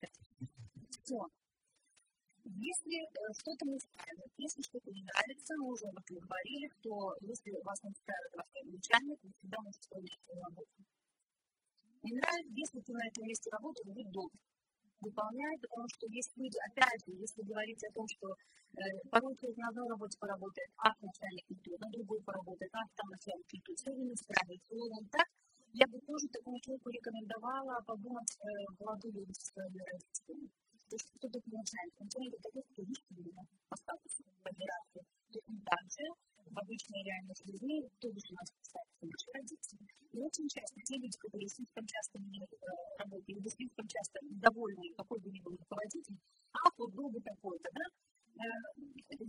Все. 1.03 1.19
Если 2.49 2.97
что-то 3.39 3.65
не 3.65 3.75
устраивает, 3.75 4.31
если 4.37 4.61
что-то 4.61 4.89
не 4.91 5.03
нравится, 5.03 5.53
мы 5.57 5.67
уже 5.67 5.85
об 5.87 5.99
этом 5.99 6.17
говорили, 6.17 6.69
то 6.81 7.15
если 7.21 7.51
вас 7.63 7.83
не 7.83 7.91
устраивает 7.91 8.33
ваш 8.35 8.47
начальник, 8.63 9.19
вы 9.21 9.31
всегда 9.37 9.57
можете 9.61 9.89
поменять 9.89 10.21
свою 10.23 10.41
работу. 10.41 10.71
Не 12.03 12.13
нравится, 12.13 12.53
если 12.55 12.79
ты 12.79 12.93
на 12.93 13.05
этом 13.05 13.27
месте 13.27 13.49
работаешь, 13.51 13.93
будет 13.93 14.11
долго 14.11 14.37
выполняет, 15.01 15.61
потому 15.61 15.87
что 15.89 16.07
есть 16.07 16.33
люди, 16.37 16.57
опять 16.69 17.01
же, 17.05 17.13
если 17.17 17.41
говорить 17.43 17.83
о 17.83 17.93
том, 17.93 18.05
что 18.07 18.27
э, 18.31 18.81
порой 19.11 19.35
человек 19.37 19.57
на 19.57 19.69
одной 19.69 19.87
работе 19.89 20.17
поработает, 20.19 20.69
а 20.77 20.89
начальник 21.01 21.45
не 21.49 21.57
тот, 21.61 21.79
на 21.79 21.89
другой 21.91 22.19
поработает, 22.21 22.71
а 22.73 22.81
там 22.95 23.07
начальник 23.09 23.47
не 23.53 23.61
тот, 23.61 23.77
все 23.77 23.91
время 23.91 24.15
справится, 24.15 24.73
он 24.73 25.05
так, 25.09 25.27
я 25.73 25.85
бы 25.87 25.99
тоже 26.01 26.25
такому 26.33 26.59
человеку 26.59 26.89
рекомендовала 26.89 27.81
подумать 27.85 28.33
э, 28.41 28.47
молодую 28.79 29.13
люди 29.13 29.33
со 29.33 29.45
своими 29.53 29.81
родителями. 29.85 30.49
То 30.89 30.95
есть 30.95 31.11
кто-то 31.19 31.37
начальник, 31.51 31.99
начальник 31.99 32.33
это 32.33 32.43
такой, 32.47 32.63
кто 32.63 32.81
не 32.81 33.31
по 33.67 33.75
статусу, 33.75 34.23
по 34.41 34.49
иерархии. 34.49 35.03
Точно 35.31 35.59
так 35.67 35.83
же 35.91 36.05
в 36.47 36.57
обычной 36.57 37.03
реальной 37.03 37.35
жизни 37.35 37.83
тоже 37.99 38.23
у 38.31 38.35
нас 38.39 38.49
касается 38.55 38.86
наших 39.05 39.33
родителей. 39.33 39.85
И 40.13 40.17
очень 40.19 40.47
часто 40.49 40.81
те 40.81 40.97
люди, 40.97 41.17
которые 41.17 41.47
слишком 41.47 41.85
часто 41.85 42.19
меняют 42.19 42.51
э, 42.53 42.65
работу 42.97 43.25
или 43.27 43.47
слишком 43.47 43.87
часто 43.87 44.19
довольны, 44.41 44.89
какой 44.97 45.19
бы 45.19 45.29
ни 45.29 45.41
был 45.41 45.53
руководитель, 45.53 46.17
а 46.53 46.69
вот 46.77 46.91
был 46.93 47.09
бы 47.09 47.21
такой-то, 47.21 47.69
да, 47.73 47.85
э, 48.41 48.77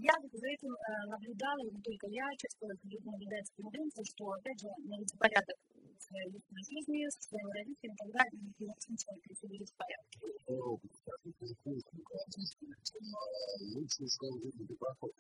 я 0.01 0.15
за 0.33 0.49
этим 0.49 0.73
э, 0.73 1.07
наблюдала, 1.09 1.61
и 1.61 1.71
не 1.71 1.83
только 1.83 2.07
я, 2.09 2.25
часто 2.39 2.67
наблюдается 3.05 3.53
тенденция, 3.57 4.05
что, 4.05 4.33
опять 4.33 4.61
же, 4.61 4.69
навести 4.85 5.17
порядок 5.19 5.57
в 5.69 6.03
своей 6.03 6.31
жизни, 6.33 7.09
со 7.11 7.21
своими 7.29 7.53
родителями, 7.53 7.97
тогда 7.99 8.21
они 8.33 8.73
сначала 8.79 9.19
привели 9.21 9.65
в 9.65 9.75
порядке. 9.75 10.19
Лучше, 13.75 14.09
что 14.09 14.27
люди 14.29 14.75
проходят. 14.75 15.17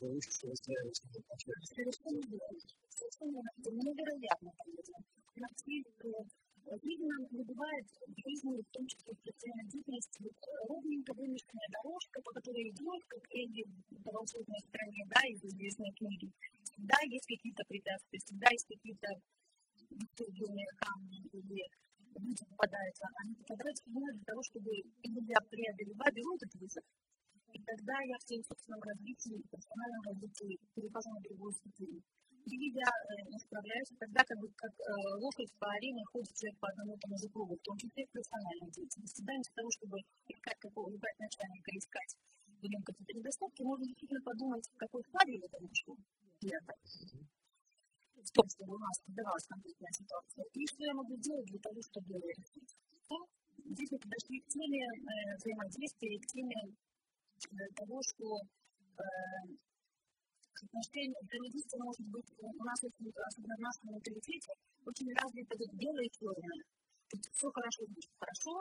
Лучше, 0.00 0.30
что 0.32 0.48
выстраиваются 0.48 1.04
Совершенно 1.70 3.42
невероятно, 3.70 4.52
Видно, 6.82 7.14
бывает 7.30 7.86
в 8.06 8.20
жизни, 8.22 8.62
в 8.62 8.70
том 8.72 8.86
числе 8.86 9.12
в 9.12 9.18
профессиональной 9.20 9.70
деятельности, 9.70 10.30
ровненько 10.68 11.12
вымышленная 11.12 11.68
дорожка, 11.70 12.22
по 12.22 12.32
которой 12.32 12.70
идет, 12.70 13.04
как 13.08 13.22
Эдди 13.30 13.64
в 13.90 14.04
волшебной 14.04 14.60
стране, 14.60 15.04
да, 15.06 15.20
из 15.28 15.44
известной 15.44 15.92
книги. 15.92 16.30
Всегда 16.64 16.96
есть 17.10 17.26
какие-то 17.26 17.64
препятствия, 17.68 18.18
всегда 18.20 18.48
есть 18.50 18.66
какие-то 18.66 19.08
бетонные 19.90 20.66
камни 20.78 21.20
или 21.32 21.68
люди 22.20 22.44
попадаются, 22.44 23.04
они 23.22 23.34
попадаются 23.34 23.84
именно 23.86 24.12
для 24.12 24.24
того, 24.24 24.42
чтобы 24.42 24.70
для 25.02 25.40
преодолевать, 25.48 26.14
берут 26.14 26.42
этот 26.42 26.60
вызов. 26.60 26.84
И 27.52 27.58
тогда 27.62 27.96
я 28.00 28.16
в 28.16 28.22
своем 28.22 28.44
собственном 28.44 28.82
развитии, 28.82 29.44
профессиональном 29.50 30.02
развитии 30.08 30.58
перехожу 30.74 31.10
на 31.12 31.20
другую 31.20 31.52
ступень. 31.52 32.02
И 32.44 32.56
видя, 32.58 32.90
не 33.30 33.38
справляюсь, 33.38 33.92
тогда 34.00 34.24
как 34.24 34.38
бы 34.40 34.48
как 34.56 34.72
э, 34.72 34.92
лошадь 35.22 35.52
по 35.60 35.70
арене 35.70 36.02
ходит 36.10 36.34
человек 36.34 36.58
по 36.58 36.68
одному 36.68 36.98
тому 36.98 37.16
же 37.16 37.28
кругу, 37.28 37.54
в 37.54 37.62
том 37.62 37.76
числе 37.78 38.04
в 38.04 38.10
профессиональной 38.10 38.70
деятельности. 38.72 39.22
Да, 39.22 39.32
вместо 39.34 39.54
того, 39.54 39.70
чтобы 39.70 39.98
искать 40.26 40.58
какого 40.58 40.90
искать 40.90 41.18
начальника, 41.20 41.70
искать 41.76 42.16
в 42.60 42.64
нем 42.66 42.82
какие-то 42.82 43.12
недостатки, 43.14 43.62
можно 43.62 43.86
действительно 43.86 44.22
подумать, 44.22 44.66
в 44.66 44.76
какой 44.76 45.02
стадии 45.04 45.38
это 45.38 45.58
нашло. 45.62 45.96
Чтобы 48.22 48.74
у 48.74 48.78
нас 48.78 48.96
создавалась 49.04 49.46
конкретная 49.46 49.92
ситуация. 49.92 50.44
И 50.54 50.66
что 50.66 50.84
я 50.84 50.94
могу 50.94 51.16
делать 51.16 51.46
для 51.46 51.58
того, 51.58 51.80
чтобы 51.82 52.18
решить. 52.18 52.72
Здесь 53.62 53.90
мы 53.92 53.98
подошли 53.98 54.40
к 54.40 54.48
теме 54.48 54.82
э, 54.84 55.36
взаимодействия, 55.36 56.18
к 56.18 56.26
теме 56.26 56.54
того, 57.76 58.00
что 58.02 58.26
э, 58.36 59.02
отношение 60.62 61.18
взаимодействия 61.22 61.82
может 61.82 62.06
быть 62.06 62.28
у 62.38 62.64
нас, 62.64 62.78
особенно 62.82 63.56
в 63.56 63.66
нашем 63.66 63.86
менталитете, 63.94 64.52
очень 64.86 65.10
развито 65.14 65.52
вот 65.58 65.72
белое 65.74 66.04
и 66.06 66.14
черное. 66.14 66.60
Все 67.12 67.50
хорошо, 67.50 67.84
значит 67.86 68.12
хорошо, 68.18 68.52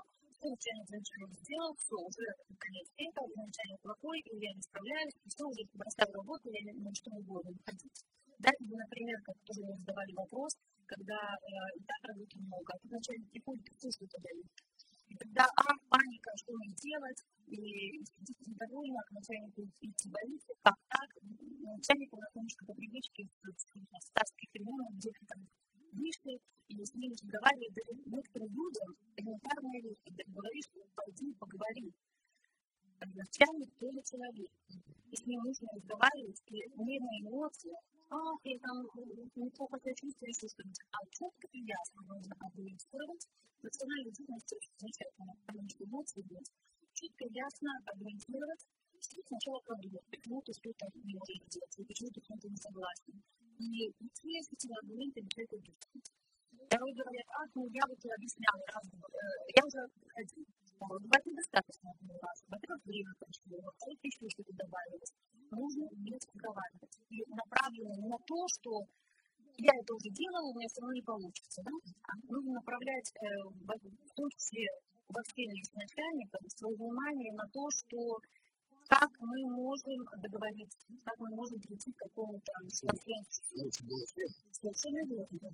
начальник 0.50 0.88
замечание 0.90 1.38
сделал, 1.40 1.76
все, 1.78 1.96
уже 1.96 2.26
конец 2.58 2.88
этого, 2.98 3.28
начальник 3.36 3.80
плохой, 3.82 4.20
и 4.20 4.32
я 4.38 4.52
не 4.54 4.62
справляюсь, 4.62 5.16
и 5.24 5.30
все, 5.30 5.44
уже 5.46 5.64
бросаю 5.74 6.12
работу, 6.14 6.50
я 6.50 6.74
на 6.74 6.94
что 6.94 7.12
буду 7.22 7.52
выходить. 7.54 8.00
Да, 8.42 8.50
например, 8.58 9.22
как 9.22 9.38
тоже 9.46 9.62
мне 9.62 9.78
задавали 9.78 10.14
вопрос, 10.18 10.58
когда 10.88 11.14
э, 11.14 11.78
и 11.78 11.82
так 11.86 12.02
работы 12.10 12.40
много, 12.42 12.74
а 12.74 12.80
тут 12.82 12.92
начальник 12.92 13.30
приходит 13.30 13.70
и 13.70 13.76
все 13.78 13.92
что-то 13.92 14.18
дает. 14.18 14.50
И 15.10 15.16
тогда 15.16 15.46
а, 15.46 15.70
паника, 15.90 16.32
что 16.42 16.54
мне 16.58 16.74
делать, 16.74 17.22
и 17.46 18.02
действительно 18.02 18.58
довольна, 18.58 18.98
к 19.06 19.12
начальнику 19.12 19.62
идти 19.62 20.10
в 20.10 20.12
больницу, 20.12 20.50
как 20.64 20.74
так, 20.90 21.10
начальник 21.22 22.10
у 22.14 22.18
нас 22.18 22.34
немножко 22.34 22.66
по 22.66 22.74
привычке, 22.74 23.30
с 23.30 24.06
старских 24.10 24.50
времен, 24.54 24.90
где-то 24.98 25.22
там 25.30 25.46
вышли, 25.94 26.42
и 26.70 26.74
с 26.82 26.96
ними 26.96 27.14
разговаривали, 27.14 27.70
даже 27.78 27.94
некоторым 28.10 28.50
людям 28.50 28.90
элементарные 29.18 29.82
вещи, 29.86 30.10
ты 30.18 30.24
говоришь, 30.26 30.70
пойди 30.96 31.34
поговори. 31.38 31.94
Начальник 33.06 33.70
тоже 33.78 34.02
человек, 34.02 34.50
и 35.12 35.16
с 35.16 35.26
ним 35.28 35.44
нужно 35.44 35.68
разговаривать, 35.76 36.42
и 36.48 36.58
мирные 36.74 37.22
эмоции, 37.22 37.76
а, 38.12 38.36
ты 38.44 38.60
там 38.60 38.78
неплохо 39.36 39.80
себя 39.80 39.94
чувствуешь, 39.96 40.36
что 40.36 40.64
а 40.68 41.00
четко 41.10 41.48
и 41.52 41.60
ясно 41.64 42.00
нужно 42.12 42.36
аргументировать, 42.40 43.24
национальная 43.64 44.12
деятельность 44.12 44.52
очень 44.52 44.74
замечательно, 44.78 45.34
потому 45.48 45.70
что 45.70 45.84
эмоции 45.84 46.24
есть, 46.28 46.52
четко 46.94 47.24
и 47.26 47.34
ясно 47.34 47.72
аргументировать, 47.88 48.62
сначала 49.00 49.60
подумать, 49.66 50.06
почему 50.12 50.42
ты 50.42 50.54
что-то 50.54 50.86
не 50.94 51.16
можешь 51.16 51.42
делать, 51.48 51.76
и 51.78 51.84
почему 51.86 52.10
ты 52.12 52.22
с 52.22 52.26
чем-то 52.28 52.48
не 52.50 52.58
согласен. 52.58 53.16
И 53.60 53.90
идти 53.90 54.42
с 54.42 54.52
этими 54.52 54.76
аргументами 54.76 55.28
человеку. 55.30 55.58
Второй 56.68 56.94
говорят, 56.94 57.28
а, 57.32 57.48
ну 57.56 57.68
я 57.72 57.84
вот 57.88 58.00
объяснял 58.00 58.58
раз, 58.68 58.86
я 59.56 59.62
уже 59.66 59.82
ходил. 60.14 60.46
Бывает 60.82 61.26
недостаточно 61.26 61.92
один 61.94 62.18
раз. 62.18 62.38
Во-первых, 62.48 62.82
время 62.86 63.14
прошло, 63.20 63.62
во-вторых, 63.62 64.00
еще 64.02 64.26
что-то 64.30 64.54
добавилось. 64.54 65.14
Нужно 65.52 65.86
уметь 65.94 66.26
разговаривать. 66.26 66.96
И 67.10 67.22
направлено 67.30 67.94
не 68.02 68.08
на 68.10 68.18
то, 68.26 68.40
что 68.50 68.72
я 69.58 69.74
это 69.78 69.94
уже 69.94 70.10
делала, 70.72 70.72
у 70.72 70.72
меня 70.72 70.72
все 70.72 70.82
равно 70.82 70.94
не 70.94 71.02
получится. 71.02 71.62
Да? 71.64 71.72
Нужно 72.30 72.54
направлять, 72.54 73.12
э, 73.22 73.26
в 73.44 74.14
том 74.16 74.30
числе 74.32 74.68
во 75.10 75.22
всех 75.24 75.52
начальников, 75.76 76.42
свое 76.48 76.76
внимание 76.76 77.34
на 77.34 77.44
то, 77.52 77.68
что 77.72 78.20
как 78.88 79.10
мы 79.20 79.40
можем 79.52 80.04
договориться, 80.18 80.80
как 81.04 81.20
мы 81.20 81.30
можем 81.36 81.60
прийти 81.60 81.92
к 81.92 81.98
какому-то. 81.98 82.52
Совершенно 84.52 85.04
верно. 85.08 85.50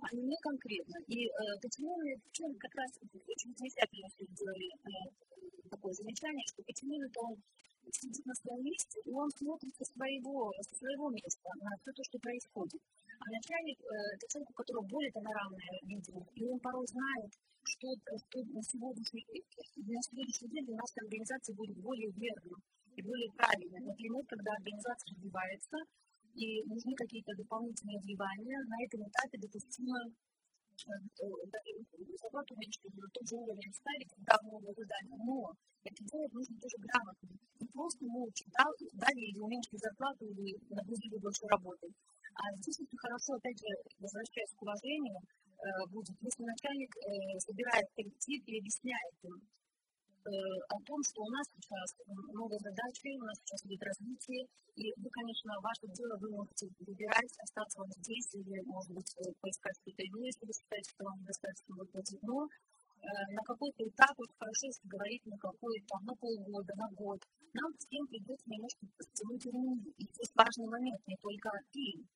А 0.00 0.16
не 0.16 0.36
конкретно. 0.40 0.96
И 1.06 1.26
э, 1.26 1.30
мы, 1.62 2.16
почему 2.24 2.54
как 2.58 2.74
раз 2.74 2.90
очень 3.02 3.54
замечательно 3.56 4.08
сделали 4.08 4.70
э, 4.72 5.68
такое 5.70 5.92
замечание, 5.92 6.44
что 6.46 6.62
то 7.12 7.20
он 7.20 7.36
сидит 7.90 8.24
на 8.26 8.34
своем 8.34 8.62
месте, 8.64 9.00
и 9.04 9.10
он 9.10 9.28
смотрит 9.30 9.74
со 9.74 9.84
своего, 9.84 10.52
со 10.60 10.74
своего 10.76 11.10
места 11.10 11.48
на 11.60 11.70
все 11.80 11.90
то, 11.92 12.02
что 12.04 12.18
происходит. 12.18 12.80
А 13.18 13.24
начальник, 13.30 13.78
э, 13.80 13.94
это 14.14 14.24
человек, 14.28 14.50
у 14.50 14.54
которого 14.54 14.84
более 14.86 15.12
панорамное 15.12 15.74
видео, 15.82 16.18
и 16.34 16.44
он 16.44 16.58
порой 16.60 16.86
знает, 16.86 17.30
что, 17.64 17.88
что 17.94 18.38
на, 18.54 18.62
сегодняшний, 18.62 19.24
на 19.76 20.02
сегодняшний 20.02 20.50
день 20.50 20.66
для 20.66 20.76
нашей 20.76 21.00
организации 21.06 21.54
будет 21.54 21.78
более 21.78 22.10
верным 22.10 22.58
и 22.96 23.02
более 23.02 23.30
правильным. 23.34 23.84
Например, 23.86 24.22
когда 24.26 24.52
организация 24.52 25.14
развивается, 25.14 25.78
и 26.34 26.64
нужны 26.64 26.92
какие-то 26.96 27.32
дополнительные 27.36 28.00
вливания, 28.00 28.58
на 28.66 28.76
этом 28.84 29.00
этапе 29.04 29.38
допустимо 29.38 29.98
зарплату 30.86 32.54
увеличить, 32.54 32.94
на 32.94 33.08
тот 33.12 33.24
же 33.28 33.36
уровень 33.36 33.72
ставить, 33.72 34.08
когда 34.14 34.38
много 34.42 34.70
ожидания. 34.70 35.16
Но 35.24 35.52
это 35.84 36.00
делать 36.04 36.32
нужно 36.32 36.54
тоже 36.60 36.76
грамотно. 36.78 37.28
Не 37.60 37.68
просто 37.68 38.04
молча 38.06 38.44
дали 38.52 39.20
или 39.20 39.38
уменьшили 39.38 39.78
зарплату, 39.78 40.24
или 40.26 40.58
нагрузили 40.70 41.18
больше 41.18 41.46
работы. 41.46 41.86
А 42.34 42.42
здесь 42.56 42.80
очень 42.80 42.98
хорошо, 42.98 43.34
опять 43.34 43.58
же, 43.60 43.68
возвращаясь 44.00 44.54
к 44.56 44.62
уважению, 44.62 45.20
будет, 45.92 46.16
если 46.20 46.42
начальник 46.42 46.90
собирает 47.38 47.86
коллектив 47.94 48.42
и 48.46 48.58
объясняет 48.58 49.14
им, 49.22 49.36
о 50.26 50.78
том, 50.86 50.98
что 51.02 51.22
у 51.22 51.30
нас 51.30 51.46
сейчас 51.54 51.88
новые 52.32 52.60
задачи, 52.62 53.18
у 53.18 53.24
нас 53.26 53.36
сейчас 53.42 53.66
идет 53.66 53.82
развитие, 53.82 54.46
и 54.76 54.92
вы, 54.96 55.08
конечно, 55.10 55.52
ваше 55.60 55.86
дело, 55.92 56.16
вы 56.18 56.30
можете 56.30 56.68
выбирать, 56.80 57.32
остаться 57.42 57.80
вам 57.80 57.90
здесь, 57.98 58.28
или, 58.34 58.62
может 58.64 58.92
быть, 58.92 59.10
поискать 59.40 59.76
какие-то 59.78 60.02
иные, 60.02 60.30
если 60.30 60.46
вы 60.46 60.52
считаете, 60.52 60.90
что 60.90 61.04
вам 61.04 61.18
достаточно 61.24 61.74
выплатить, 61.76 62.22
но 62.22 62.46
на 63.02 63.42
какой-то 63.42 63.82
этап, 63.82 64.14
вот 64.16 64.30
хорошо, 64.38 64.66
если 64.70 64.86
говорить 64.86 65.26
на 65.26 65.36
какой-то, 65.36 65.98
на 66.06 66.14
полгода, 66.14 66.72
на 66.76 66.88
год, 66.94 67.18
нам 67.52 67.70
всем 67.74 68.06
придется 68.06 68.46
немножко 68.46 68.86
постигнуть 68.96 69.44
ремни. 69.44 69.74
И 69.98 70.04
здесь 70.06 70.30
важный 70.38 70.68
момент, 70.70 71.02
не 71.06 71.16
только 71.18 71.50
им. 71.74 72.06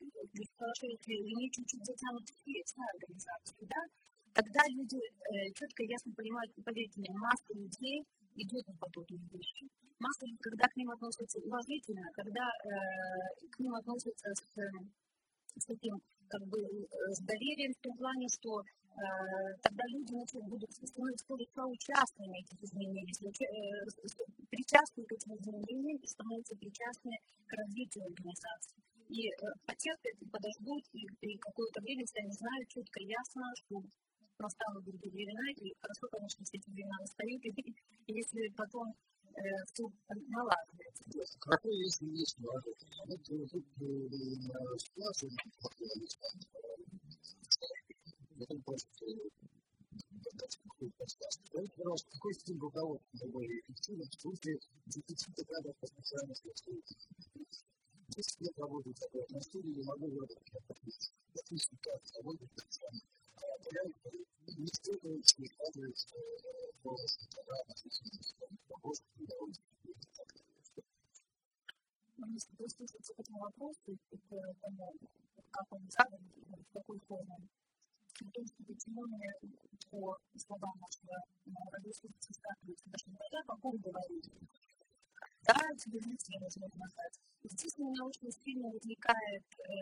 Ведь 0.00 0.52
хорошо, 0.56 0.84
если 0.88 1.12
ремни 1.20 1.52
чуть-чуть 1.52 1.84
затянут 1.84 2.24
все, 2.24 2.64
вся 2.64 2.82
организация, 2.96 3.68
да, 3.68 3.82
тогда 4.36 4.60
люди 4.68 5.00
э, 5.00 5.50
четко 5.56 5.82
и 5.82 5.88
ясно 5.88 6.12
понимают, 6.12 6.52
поверьте 6.64 7.00
мне, 7.00 7.10
масса 7.16 7.52
людей 7.56 8.04
идет 8.36 8.68
на 8.68 8.76
подобные 8.76 9.24
вещи. 9.32 9.64
Масса, 9.98 10.26
когда 10.40 10.68
к 10.68 10.76
ним 10.76 10.90
относятся 10.90 11.40
уважительно, 11.40 12.04
когда 12.12 12.44
э, 12.44 13.48
к 13.50 13.58
ним 13.58 13.74
относятся 13.74 14.28
с, 14.36 14.44
с 15.56 15.64
таким 15.64 15.96
как 16.28 16.42
бы 16.48 16.58
с 16.60 17.20
доверием 17.24 17.72
в 17.72 17.80
том 17.80 17.96
плане, 17.96 18.26
что 18.28 18.60
э, 18.60 19.02
тогда 19.62 19.84
люди 19.88 20.12
будут 20.44 20.70
становиться 20.72 21.24
соучастными 21.54 22.40
этих 22.44 22.62
изменений, 22.62 23.08
э, 23.08 23.86
причастны 24.50 25.04
к 25.04 25.12
этим 25.12 25.32
изменениям 25.36 25.96
и 25.96 26.06
становятся 26.06 26.54
причастны 26.56 27.16
к 27.46 27.52
развитию 27.54 28.04
организации. 28.04 28.82
И 29.08 29.30
э, 29.30 29.32
потерпят, 29.64 30.18
подождут, 30.30 30.84
и, 30.92 31.06
и 31.24 31.38
какое-то 31.38 31.80
время, 31.80 32.04
они 32.04 32.32
знают 32.32 32.68
четко 32.68 33.00
и 33.00 33.06
ясно, 33.06 33.42
что 33.64 33.80
настала 34.38 34.80
другие 34.82 35.12
времена, 35.12 35.50
и 35.50 35.74
хорошо, 35.80 36.08
конечно, 36.10 36.44
все 36.44 36.58
эти 36.58 36.70
времена 36.70 36.96
настают, 37.00 37.44
и, 37.44 37.50
и 38.06 38.12
если 38.12 38.48
потом 38.56 38.94
э, 39.34 39.40
все 39.72 39.90
налаживается. 40.28 41.04
Какой, 41.40 41.76
если 41.76 42.06
есть 42.06 42.36
положение? 42.36 42.76
Вот 43.06 43.22
тут 43.24 43.64
ситуация, 44.80 45.30
это 48.38 48.54
просто 48.64 48.88
Скажите, 50.78 51.72
пожалуйста, 51.76 52.10
какой 52.12 52.34
стиль 52.34 52.58
руководства 52.58 53.18
наиболее 53.18 53.60
эффективен 53.60 54.08
в 54.08 54.20
случае 54.20 54.58
дефицита 54.86 55.44
кадров 55.44 55.74
по 55.76 55.86
специальности? 55.86 56.50
Десять 58.08 58.40
лет 58.40 58.58
работаю 58.58 58.94
в 58.94 58.98
такой 58.98 59.22
атмосфере, 59.22 59.68
не 59.70 59.82
могу 59.84 60.06
выработать 60.06 60.52
необходимость. 60.52 61.12
Отличный 61.34 61.78
кадр 61.78 62.02
работает, 63.72 64.26
не 64.56 64.66
прислушаться 72.56 73.14
к 73.14 73.20
этому 73.20 73.38
вопросу 73.38 73.80
и 73.86 74.18
как 75.50 75.72
он 75.72 75.80
задан, 75.90 76.20
в 76.46 76.72
какой 76.72 76.98
форме, 77.00 77.36
о 78.20 78.30
том, 78.30 78.46
что 78.46 78.64
почему 78.64 79.06
мне 79.06 79.32
по 79.90 80.18
словам 80.38 80.72
нашего 80.80 81.16
радиослушателя 81.72 82.56
даже 82.86 83.04
не 83.06 83.16
тогда, 83.16 83.42
как 83.46 83.64
он 83.64 83.76
говорит, 83.76 84.24
да, 85.42 85.54
мысли 86.00 86.38
нужно 86.40 86.68
помогать. 86.68 87.20
У 87.56 87.88
меня 87.88 88.04
очень 88.04 88.28
сильно 88.44 88.68
возникает 88.68 89.44
э, 89.48 89.72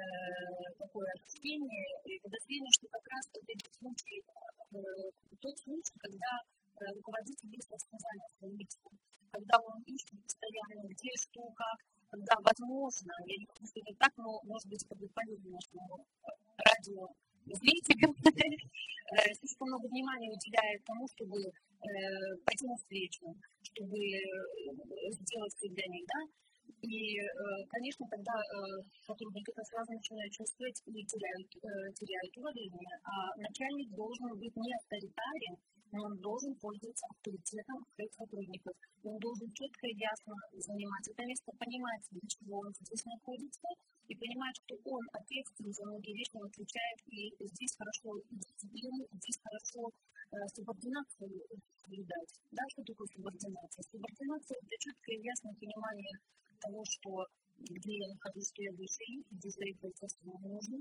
такое 0.78 1.10
ощущение 1.18 1.82
и 2.06 2.20
подозрение, 2.22 2.70
что 2.70 2.86
как 2.86 3.02
раз 3.02 3.26
вот 3.34 3.42
эти 3.50 3.66
случаи, 3.66 4.22
э, 4.22 5.10
тот 5.42 5.58
случай, 5.58 5.98
когда 5.98 6.30
э, 6.38 6.94
руководитель 6.94 7.50
есть 7.50 7.66
рассказание 7.66 8.30
своим 8.38 8.54
лицам, 8.62 8.94
когда 9.26 9.58
он 9.58 9.82
ищет 9.90 10.14
постоянно, 10.22 10.86
где, 10.86 11.10
что, 11.18 11.42
как, 11.50 11.78
когда 12.14 12.38
возможно, 12.46 13.10
я 13.26 13.36
не 13.42 13.46
хочу 13.50 13.66
сказать 13.66 13.98
так, 13.98 14.12
но 14.22 14.38
может 14.46 14.70
быть 14.70 14.86
как 14.86 14.94
бы 14.94 15.08
полезно 15.10 15.58
нашему 15.58 16.06
радио 16.54 17.10
зрителям, 17.58 18.14
слишком 19.34 19.66
много 19.66 19.90
внимания 19.90 20.30
уделяет 20.30 20.78
тому, 20.86 21.10
чтобы 21.10 21.42
пойти 22.46 22.64
навстречу, 22.70 23.34
чтобы 23.66 23.98
сделать 25.10 25.54
свидание, 25.58 26.06
да, 26.06 26.22
и, 26.84 27.18
конечно, 27.68 28.04
тогда 28.10 28.36
сотрудник 29.06 29.48
это 29.48 29.62
сразу 29.64 29.92
начинает 29.92 30.32
чувствовать 30.32 30.78
и 30.86 30.92
теряют, 31.04 31.48
теряют 31.96 32.32
уважение. 32.36 32.94
А 33.04 33.32
начальник 33.40 33.88
должен 33.96 34.28
быть 34.36 34.56
не 34.56 34.72
авторитарен, 34.76 35.56
но 35.92 36.04
он 36.04 36.18
должен 36.18 36.52
пользоваться 36.56 37.06
авторитетом 37.08 37.78
своих 37.94 38.12
сотрудников. 38.12 38.74
Он 39.04 39.16
должен 39.18 39.48
четко 39.54 39.86
и 39.86 39.96
ясно 39.96 40.34
занимать 40.52 41.06
это 41.08 41.22
место, 41.24 41.52
понимать, 41.56 42.02
для 42.10 42.26
чего 42.26 42.58
он 42.66 42.72
здесь 42.80 43.04
находится, 43.04 43.68
и 44.08 44.14
понимает, 44.16 44.56
что 44.58 44.74
он 44.84 45.04
ответственен 45.12 45.72
за 45.72 45.86
многие 45.86 46.12
вещи, 46.12 46.36
он 46.36 46.46
отвечает, 46.50 46.98
и 47.08 47.32
здесь 47.40 47.76
хорошо 47.78 48.20
дисциплину, 48.30 49.06
здесь 49.16 49.38
хорошо 49.40 49.88
э, 49.88 50.36
субординацию 50.52 51.30
передать. 51.86 52.32
Да, 52.52 52.62
что 52.68 52.82
такое 52.84 53.08
субординация? 53.14 53.82
Субординация– 53.88 54.58
это 54.60 54.76
четкое 54.76 55.16
и 55.16 55.24
ясное 55.24 55.54
понимание 55.54 56.16
того, 56.64 56.84
что 56.84 57.26
где 57.58 57.98
я 57.98 58.08
нахожусь, 58.08 58.48
что 58.48 58.62
я 58.62 58.72
выше 58.72 59.02
их, 59.06 59.24
где 59.30 59.50
стоит 59.50 59.78
производство 59.78 60.32
нужно, 60.40 60.78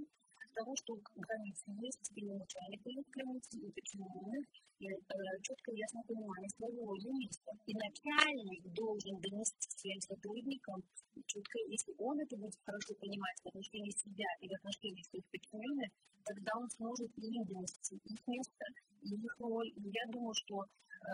того, 0.54 0.76
что 0.78 0.94
границы 1.16 1.66
есть, 1.82 2.12
и 2.16 2.26
начальник 2.26 2.82
дает 2.84 3.06
границы, 3.10 3.58
и 3.58 3.72
подчиненных, 3.72 4.46
и 4.80 4.86
э, 4.86 4.98
четкое 5.42 5.76
ясное 5.76 6.04
понимание 6.04 6.50
своего 6.50 6.94
места. 6.94 7.52
И 7.66 7.74
начальник 7.74 8.62
должен 8.74 9.20
донести 9.20 9.70
своим 9.70 10.02
сотрудникам 10.02 10.84
четко, 11.26 11.58
если 11.68 11.94
он 11.98 12.20
это 12.20 12.38
будет 12.38 12.58
хорошо 12.66 12.94
понимать 13.00 13.38
в 13.44 13.48
отношении 13.48 13.92
себя 13.92 14.30
и 14.42 14.48
в 14.48 14.54
отношении 14.54 15.04
своих 15.04 15.26
подчиненных, 15.30 15.90
тогда 16.24 16.52
он 16.58 16.70
сможет 16.70 17.12
им 17.18 17.44
донести 17.46 17.96
их 18.04 18.22
место, 18.28 18.66
их 19.02 19.36
роль. 19.40 19.70
И 19.70 19.90
я 19.90 20.06
думаю, 20.12 20.34
что, 20.34 20.64
э, 20.64 20.68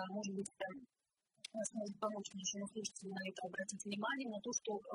может 0.10 0.36
быть, 0.36 0.51
там, 0.58 0.88
сможет 1.53 1.99
помочь 1.99 2.29
нашему 2.33 2.67
слушателю 2.67 3.12
на 3.13 3.23
это 3.27 3.41
обратить 3.47 3.83
внимание, 3.83 4.29
на 4.29 4.39
то, 4.41 4.51
что 4.53 4.77
э, 4.77 4.89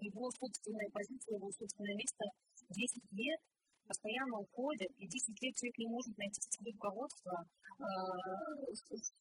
его 0.00 0.30
собственная 0.30 0.88
позиция, 0.90 1.36
его 1.36 1.50
собственное 1.52 1.94
место 1.94 2.24
10 2.70 3.12
лет 3.12 3.40
постоянно 3.86 4.38
уходят, 4.40 4.90
и 4.98 5.06
10 5.06 5.42
лет 5.42 5.54
человек 5.56 5.78
не 5.78 5.88
может 5.88 6.16
найти 6.18 6.40
себе 6.40 6.72
руководство. 6.72 7.44
Э, 7.78 7.84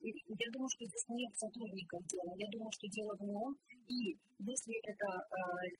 я 0.02 0.48
думаю, 0.54 0.70
что 0.70 0.86
здесь 0.86 1.08
нет 1.10 1.34
сотрудников 1.36 2.06
дела. 2.08 2.34
Я 2.38 2.48
думаю, 2.52 2.72
что 2.72 2.88
дело 2.88 3.16
в 3.18 3.24
нем. 3.24 3.56
И 3.88 4.18
если 4.40 4.76
это 4.88 5.08
э, 5.08 5.72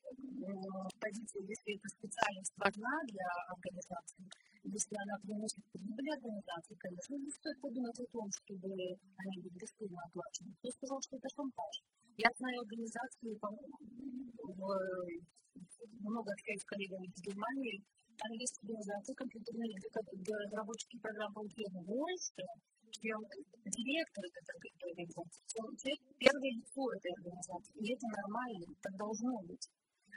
позиция, 1.00 1.42
если 1.44 1.78
это 1.78 1.88
специальность 1.90 2.54
важна 2.58 2.94
для 3.08 3.28
организации, 3.50 4.26
если 4.64 4.94
она 4.94 5.18
приносит 5.24 5.64
прибыль 5.74 6.10
организации, 6.14 6.76
конечно, 6.78 7.16
не 7.18 7.32
стоит 7.32 7.60
подумать 7.62 8.00
о 8.00 8.06
том, 8.14 8.30
чтобы 8.30 8.70
они 8.70 9.36
были 9.42 9.58
бесплатно 9.58 9.98
оплачены. 10.06 10.54
Кто 10.60 10.70
сказал, 10.70 11.02
что 11.02 11.18
это 11.18 11.30
шантаж? 11.34 11.76
Я 12.18 12.30
знаю 12.38 12.62
организации, 12.62 13.40
много 16.02 16.32
общаюсь 16.32 16.62
с 16.62 16.66
коллегами 16.66 17.08
из 17.08 17.22
Германии, 17.22 17.84
есть 18.38 18.60
организации 18.62 19.14
компьютерные, 19.14 19.74
где 19.74 20.34
разработчики 20.36 20.98
программ 21.02 21.34
получают 21.34 21.74
больше, 21.86 22.44
чем 22.92 23.18
директор 23.66 24.24
этой 24.26 24.42
организации. 24.92 25.42
Он 25.64 25.74
первое 26.20 26.52
лицо 26.54 26.82
этой 26.94 27.12
организации. 27.18 27.74
И 27.82 27.94
это 27.94 28.06
нормально, 28.14 28.68
так 28.82 28.94
должно 28.98 29.34
быть. 29.48 29.66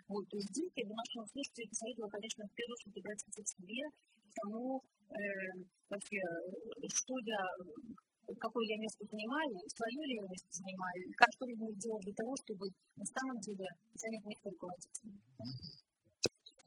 Вот, 0.08 0.28
то 0.28 0.36
есть 0.36 0.50
здесь 0.52 0.72
я 0.76 0.84
бы 0.84 0.92
нашему 0.92 1.24
слушателю 1.32 1.68
посоветовала, 1.70 2.10
конечно, 2.10 2.44
в 2.44 2.52
первую 2.52 2.76
очередь 2.76 2.98
обратиться 3.00 3.40
к 3.40 3.48
себе, 3.48 3.80
тому, 4.36 4.82
э, 5.08 5.64
вообще, 5.88 6.20
что 6.92 7.14
я, 7.24 7.40
какое 8.36 8.64
я 8.68 8.76
место 8.84 9.06
занимаю, 9.08 9.54
свое 9.72 10.02
ли 10.04 10.14
я 10.20 10.28
место 10.28 10.50
занимаю, 10.50 11.00
как 11.16 11.28
что 11.32 11.46
буду 11.56 11.72
делать 11.80 12.04
для 12.04 12.14
того, 12.14 12.36
чтобы 12.36 12.68
на 12.96 13.06
самом 13.06 13.38
деле 13.40 13.64
занять 13.94 14.24
место 14.26 14.50
руководителя. 14.50 15.12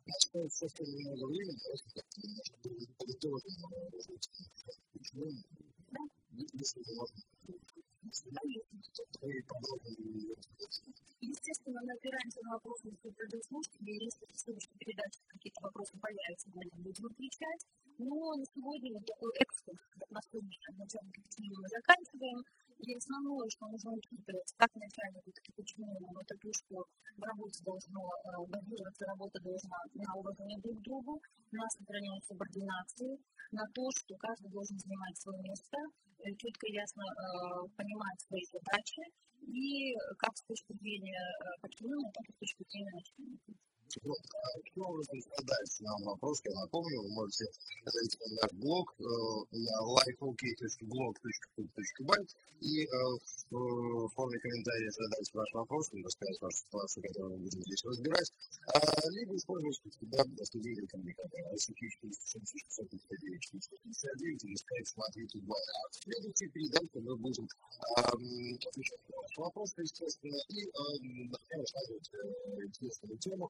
Остается 0.08 0.68
совсем 0.68 0.88
немного 0.88 1.26
времени, 1.28 1.58
просто 1.64 1.90
как-то 1.96 2.22
немножко 2.22 2.58
политологом 2.98 3.54
почему, 4.94 5.32
если 6.54 6.84
можно, 6.96 7.22
и 9.22 9.42
подробнее 9.42 10.36
Естественно, 11.20 11.82
мы 11.84 11.94
опираемся 11.94 12.40
на 12.44 12.52
вопросы 12.52 12.92
радиослушателей, 13.04 14.06
если 14.06 14.26
в 14.26 14.40
следующей 14.40 14.78
передаче 14.78 15.20
какие-то 15.28 15.62
вопросы 15.62 15.98
появятся, 16.00 16.50
мы 16.54 16.64
будем 16.84 17.06
отвечать. 17.08 17.66
Но 17.98 18.36
на 18.36 18.46
сегодня 18.46 18.94
вот 18.94 19.06
такой 19.06 19.32
экспорт, 19.42 19.80
на 20.12 20.22
сегодня 20.22 20.54
начальник 20.78 21.18
мы 21.18 21.68
заканчиваем. 21.68 22.46
И 22.78 22.94
основное, 22.94 23.50
что 23.50 23.66
нужно 23.70 23.92
учитывать, 23.94 24.54
как 24.56 24.70
начальнику, 24.76 25.32
так 25.34 25.50
и 25.50 25.52
подчиненному, 25.54 26.22
это 26.22 26.38
то, 26.38 26.54
что 26.54 26.86
в 27.18 27.24
работе 27.24 27.64
должно 27.66 28.06
э, 28.06 28.46
базироваться, 28.46 29.06
работа 29.06 29.42
должна 29.42 29.78
на 29.96 30.14
уважение 30.14 30.62
друг 30.62 30.80
другу, 30.84 31.20
на 31.52 31.68
сохранение 31.70 32.22
субординации, 32.22 33.18
на 33.52 33.66
то, 33.74 33.90
что 33.98 34.14
каждый 34.18 34.52
должен 34.52 34.78
занимать 34.78 35.18
свое 35.18 35.42
место, 35.42 35.78
э, 36.20 36.30
четко 36.38 36.68
и 36.68 36.74
ясно 36.74 37.02
э, 37.02 37.68
понимать 37.76 38.22
свои 38.22 38.46
задачи, 38.46 39.02
и 39.42 39.96
как 40.20 40.38
с 40.38 40.44
точки 40.44 40.78
зрения 40.78 41.18
подчиненного, 41.62 42.14
так 42.14 42.30
и 42.30 42.34
с 42.34 42.38
точки 42.38 42.64
зрения 42.70 42.94
начальника. 42.94 43.67
Вот, 44.04 44.20
каким 44.64 44.84
образом 44.84 45.22
задать 45.22 45.80
нам 45.80 46.04
вопрос, 46.04 46.42
я 46.44 46.52
напомню, 46.60 47.04
вы 47.04 47.10
можете 47.10 47.46
зайти 47.86 48.18
на 48.20 48.28
наш 48.42 48.52
блог 48.54 48.94
э, 49.00 49.04
на 49.52 49.82
lifeok.blog.bay 49.96 52.28
и 52.60 52.84
э, 52.84 52.88
в 53.52 54.10
форме 54.10 54.40
комментария 54.40 54.90
задать 54.92 55.34
ваш 55.34 55.54
вопрос, 55.54 55.94
или 55.94 56.04
рассказать 56.04 56.42
вашу 56.42 56.58
ситуацию, 56.58 57.04
которую 57.04 57.38
мы 57.38 57.44
будем 57.44 57.62
здесь 57.62 57.86
разбирать, 57.86 58.30
а, 58.74 58.80
либо 59.12 59.34
использовать 59.36 59.80
да, 60.02 60.26
студийный 60.44 60.88
коммуникатор 60.88 61.40
ICQ 61.54 61.90
459 61.90 63.42
459 63.42 64.44
или 64.44 64.56
сказать 64.56 64.88
смотрите. 64.88 65.40
А 65.48 65.54
в 65.92 65.96
следующей 65.96 66.50
передаче 66.50 67.00
мы 67.00 67.16
будем 67.16 67.48
отвечать 67.96 69.00
на 69.10 69.18
ваши 69.22 69.40
вопросы, 69.40 69.82
естественно, 69.82 70.38
и 70.50 70.70
рассказывать 71.56 72.12
интересную 72.66 73.18
тему, 73.20 73.50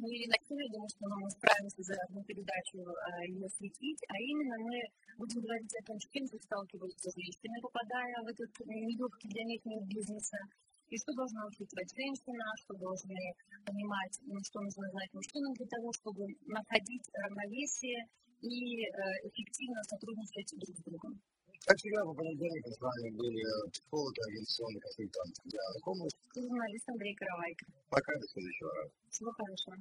ну 0.00 0.08
и 0.08 0.24
начали, 0.32 0.64
думаю, 0.72 0.88
что 0.88 1.04
мы 1.12 1.28
справимся 1.28 1.82
за 1.84 1.94
одну 2.08 2.24
передачу 2.24 2.80
а, 2.88 3.20
ее 3.24 3.44
осветить, 3.44 4.00
а 4.08 4.16
именно 4.16 4.56
мы 4.64 4.76
будем 5.20 5.44
говорить 5.44 5.76
о 5.76 5.84
том, 5.84 6.00
с 6.00 6.08
кем 6.08 6.24
сталкиваются 6.24 7.12
женщины, 7.12 7.56
попадая 7.60 8.16
в 8.24 8.28
этот 8.32 8.52
нелегкий 8.64 9.28
для 9.28 9.44
них 9.44 9.60
мир 9.64 9.84
бизнеса, 9.84 10.40
и 10.88 10.96
что 10.96 11.12
должна 11.12 11.46
учитывать 11.46 11.92
женщина, 11.92 12.44
что 12.64 12.74
должны 12.80 13.20
понимать, 13.64 14.14
ну, 14.24 14.40
что 14.40 14.60
нужно 14.64 14.88
знать 14.88 15.12
мужчинам 15.12 15.52
для 15.52 15.68
того, 15.68 15.92
чтобы 15.92 16.24
находить 16.48 17.06
равновесие 17.12 18.08
и 18.40 18.84
э, 18.84 18.92
эффективно 19.28 19.84
сотрудничать 19.84 20.48
друг 20.56 20.76
с 20.76 20.82
другом. 20.82 21.20
Как 21.66 21.76
всегда, 21.76 22.04
по 22.04 22.14
понедельникам 22.14 22.72
с 22.72 22.80
вами 22.80 23.10
были 23.10 23.40
э, 23.40 23.70
психолог 23.70 24.16
и 24.16 24.20
организационный 24.22 24.80
консультант 24.80 25.34
Диана 25.44 25.80
Комус. 25.84 26.12
И 26.34 26.40
журналист 26.40 26.88
Андрей 26.88 27.14
Каравайко. 27.14 27.66
Пока, 27.90 28.14
до 28.18 28.26
следующего 28.28 28.74
раза. 28.74 28.90
Всего 29.10 29.32
хорошего. 29.32 29.76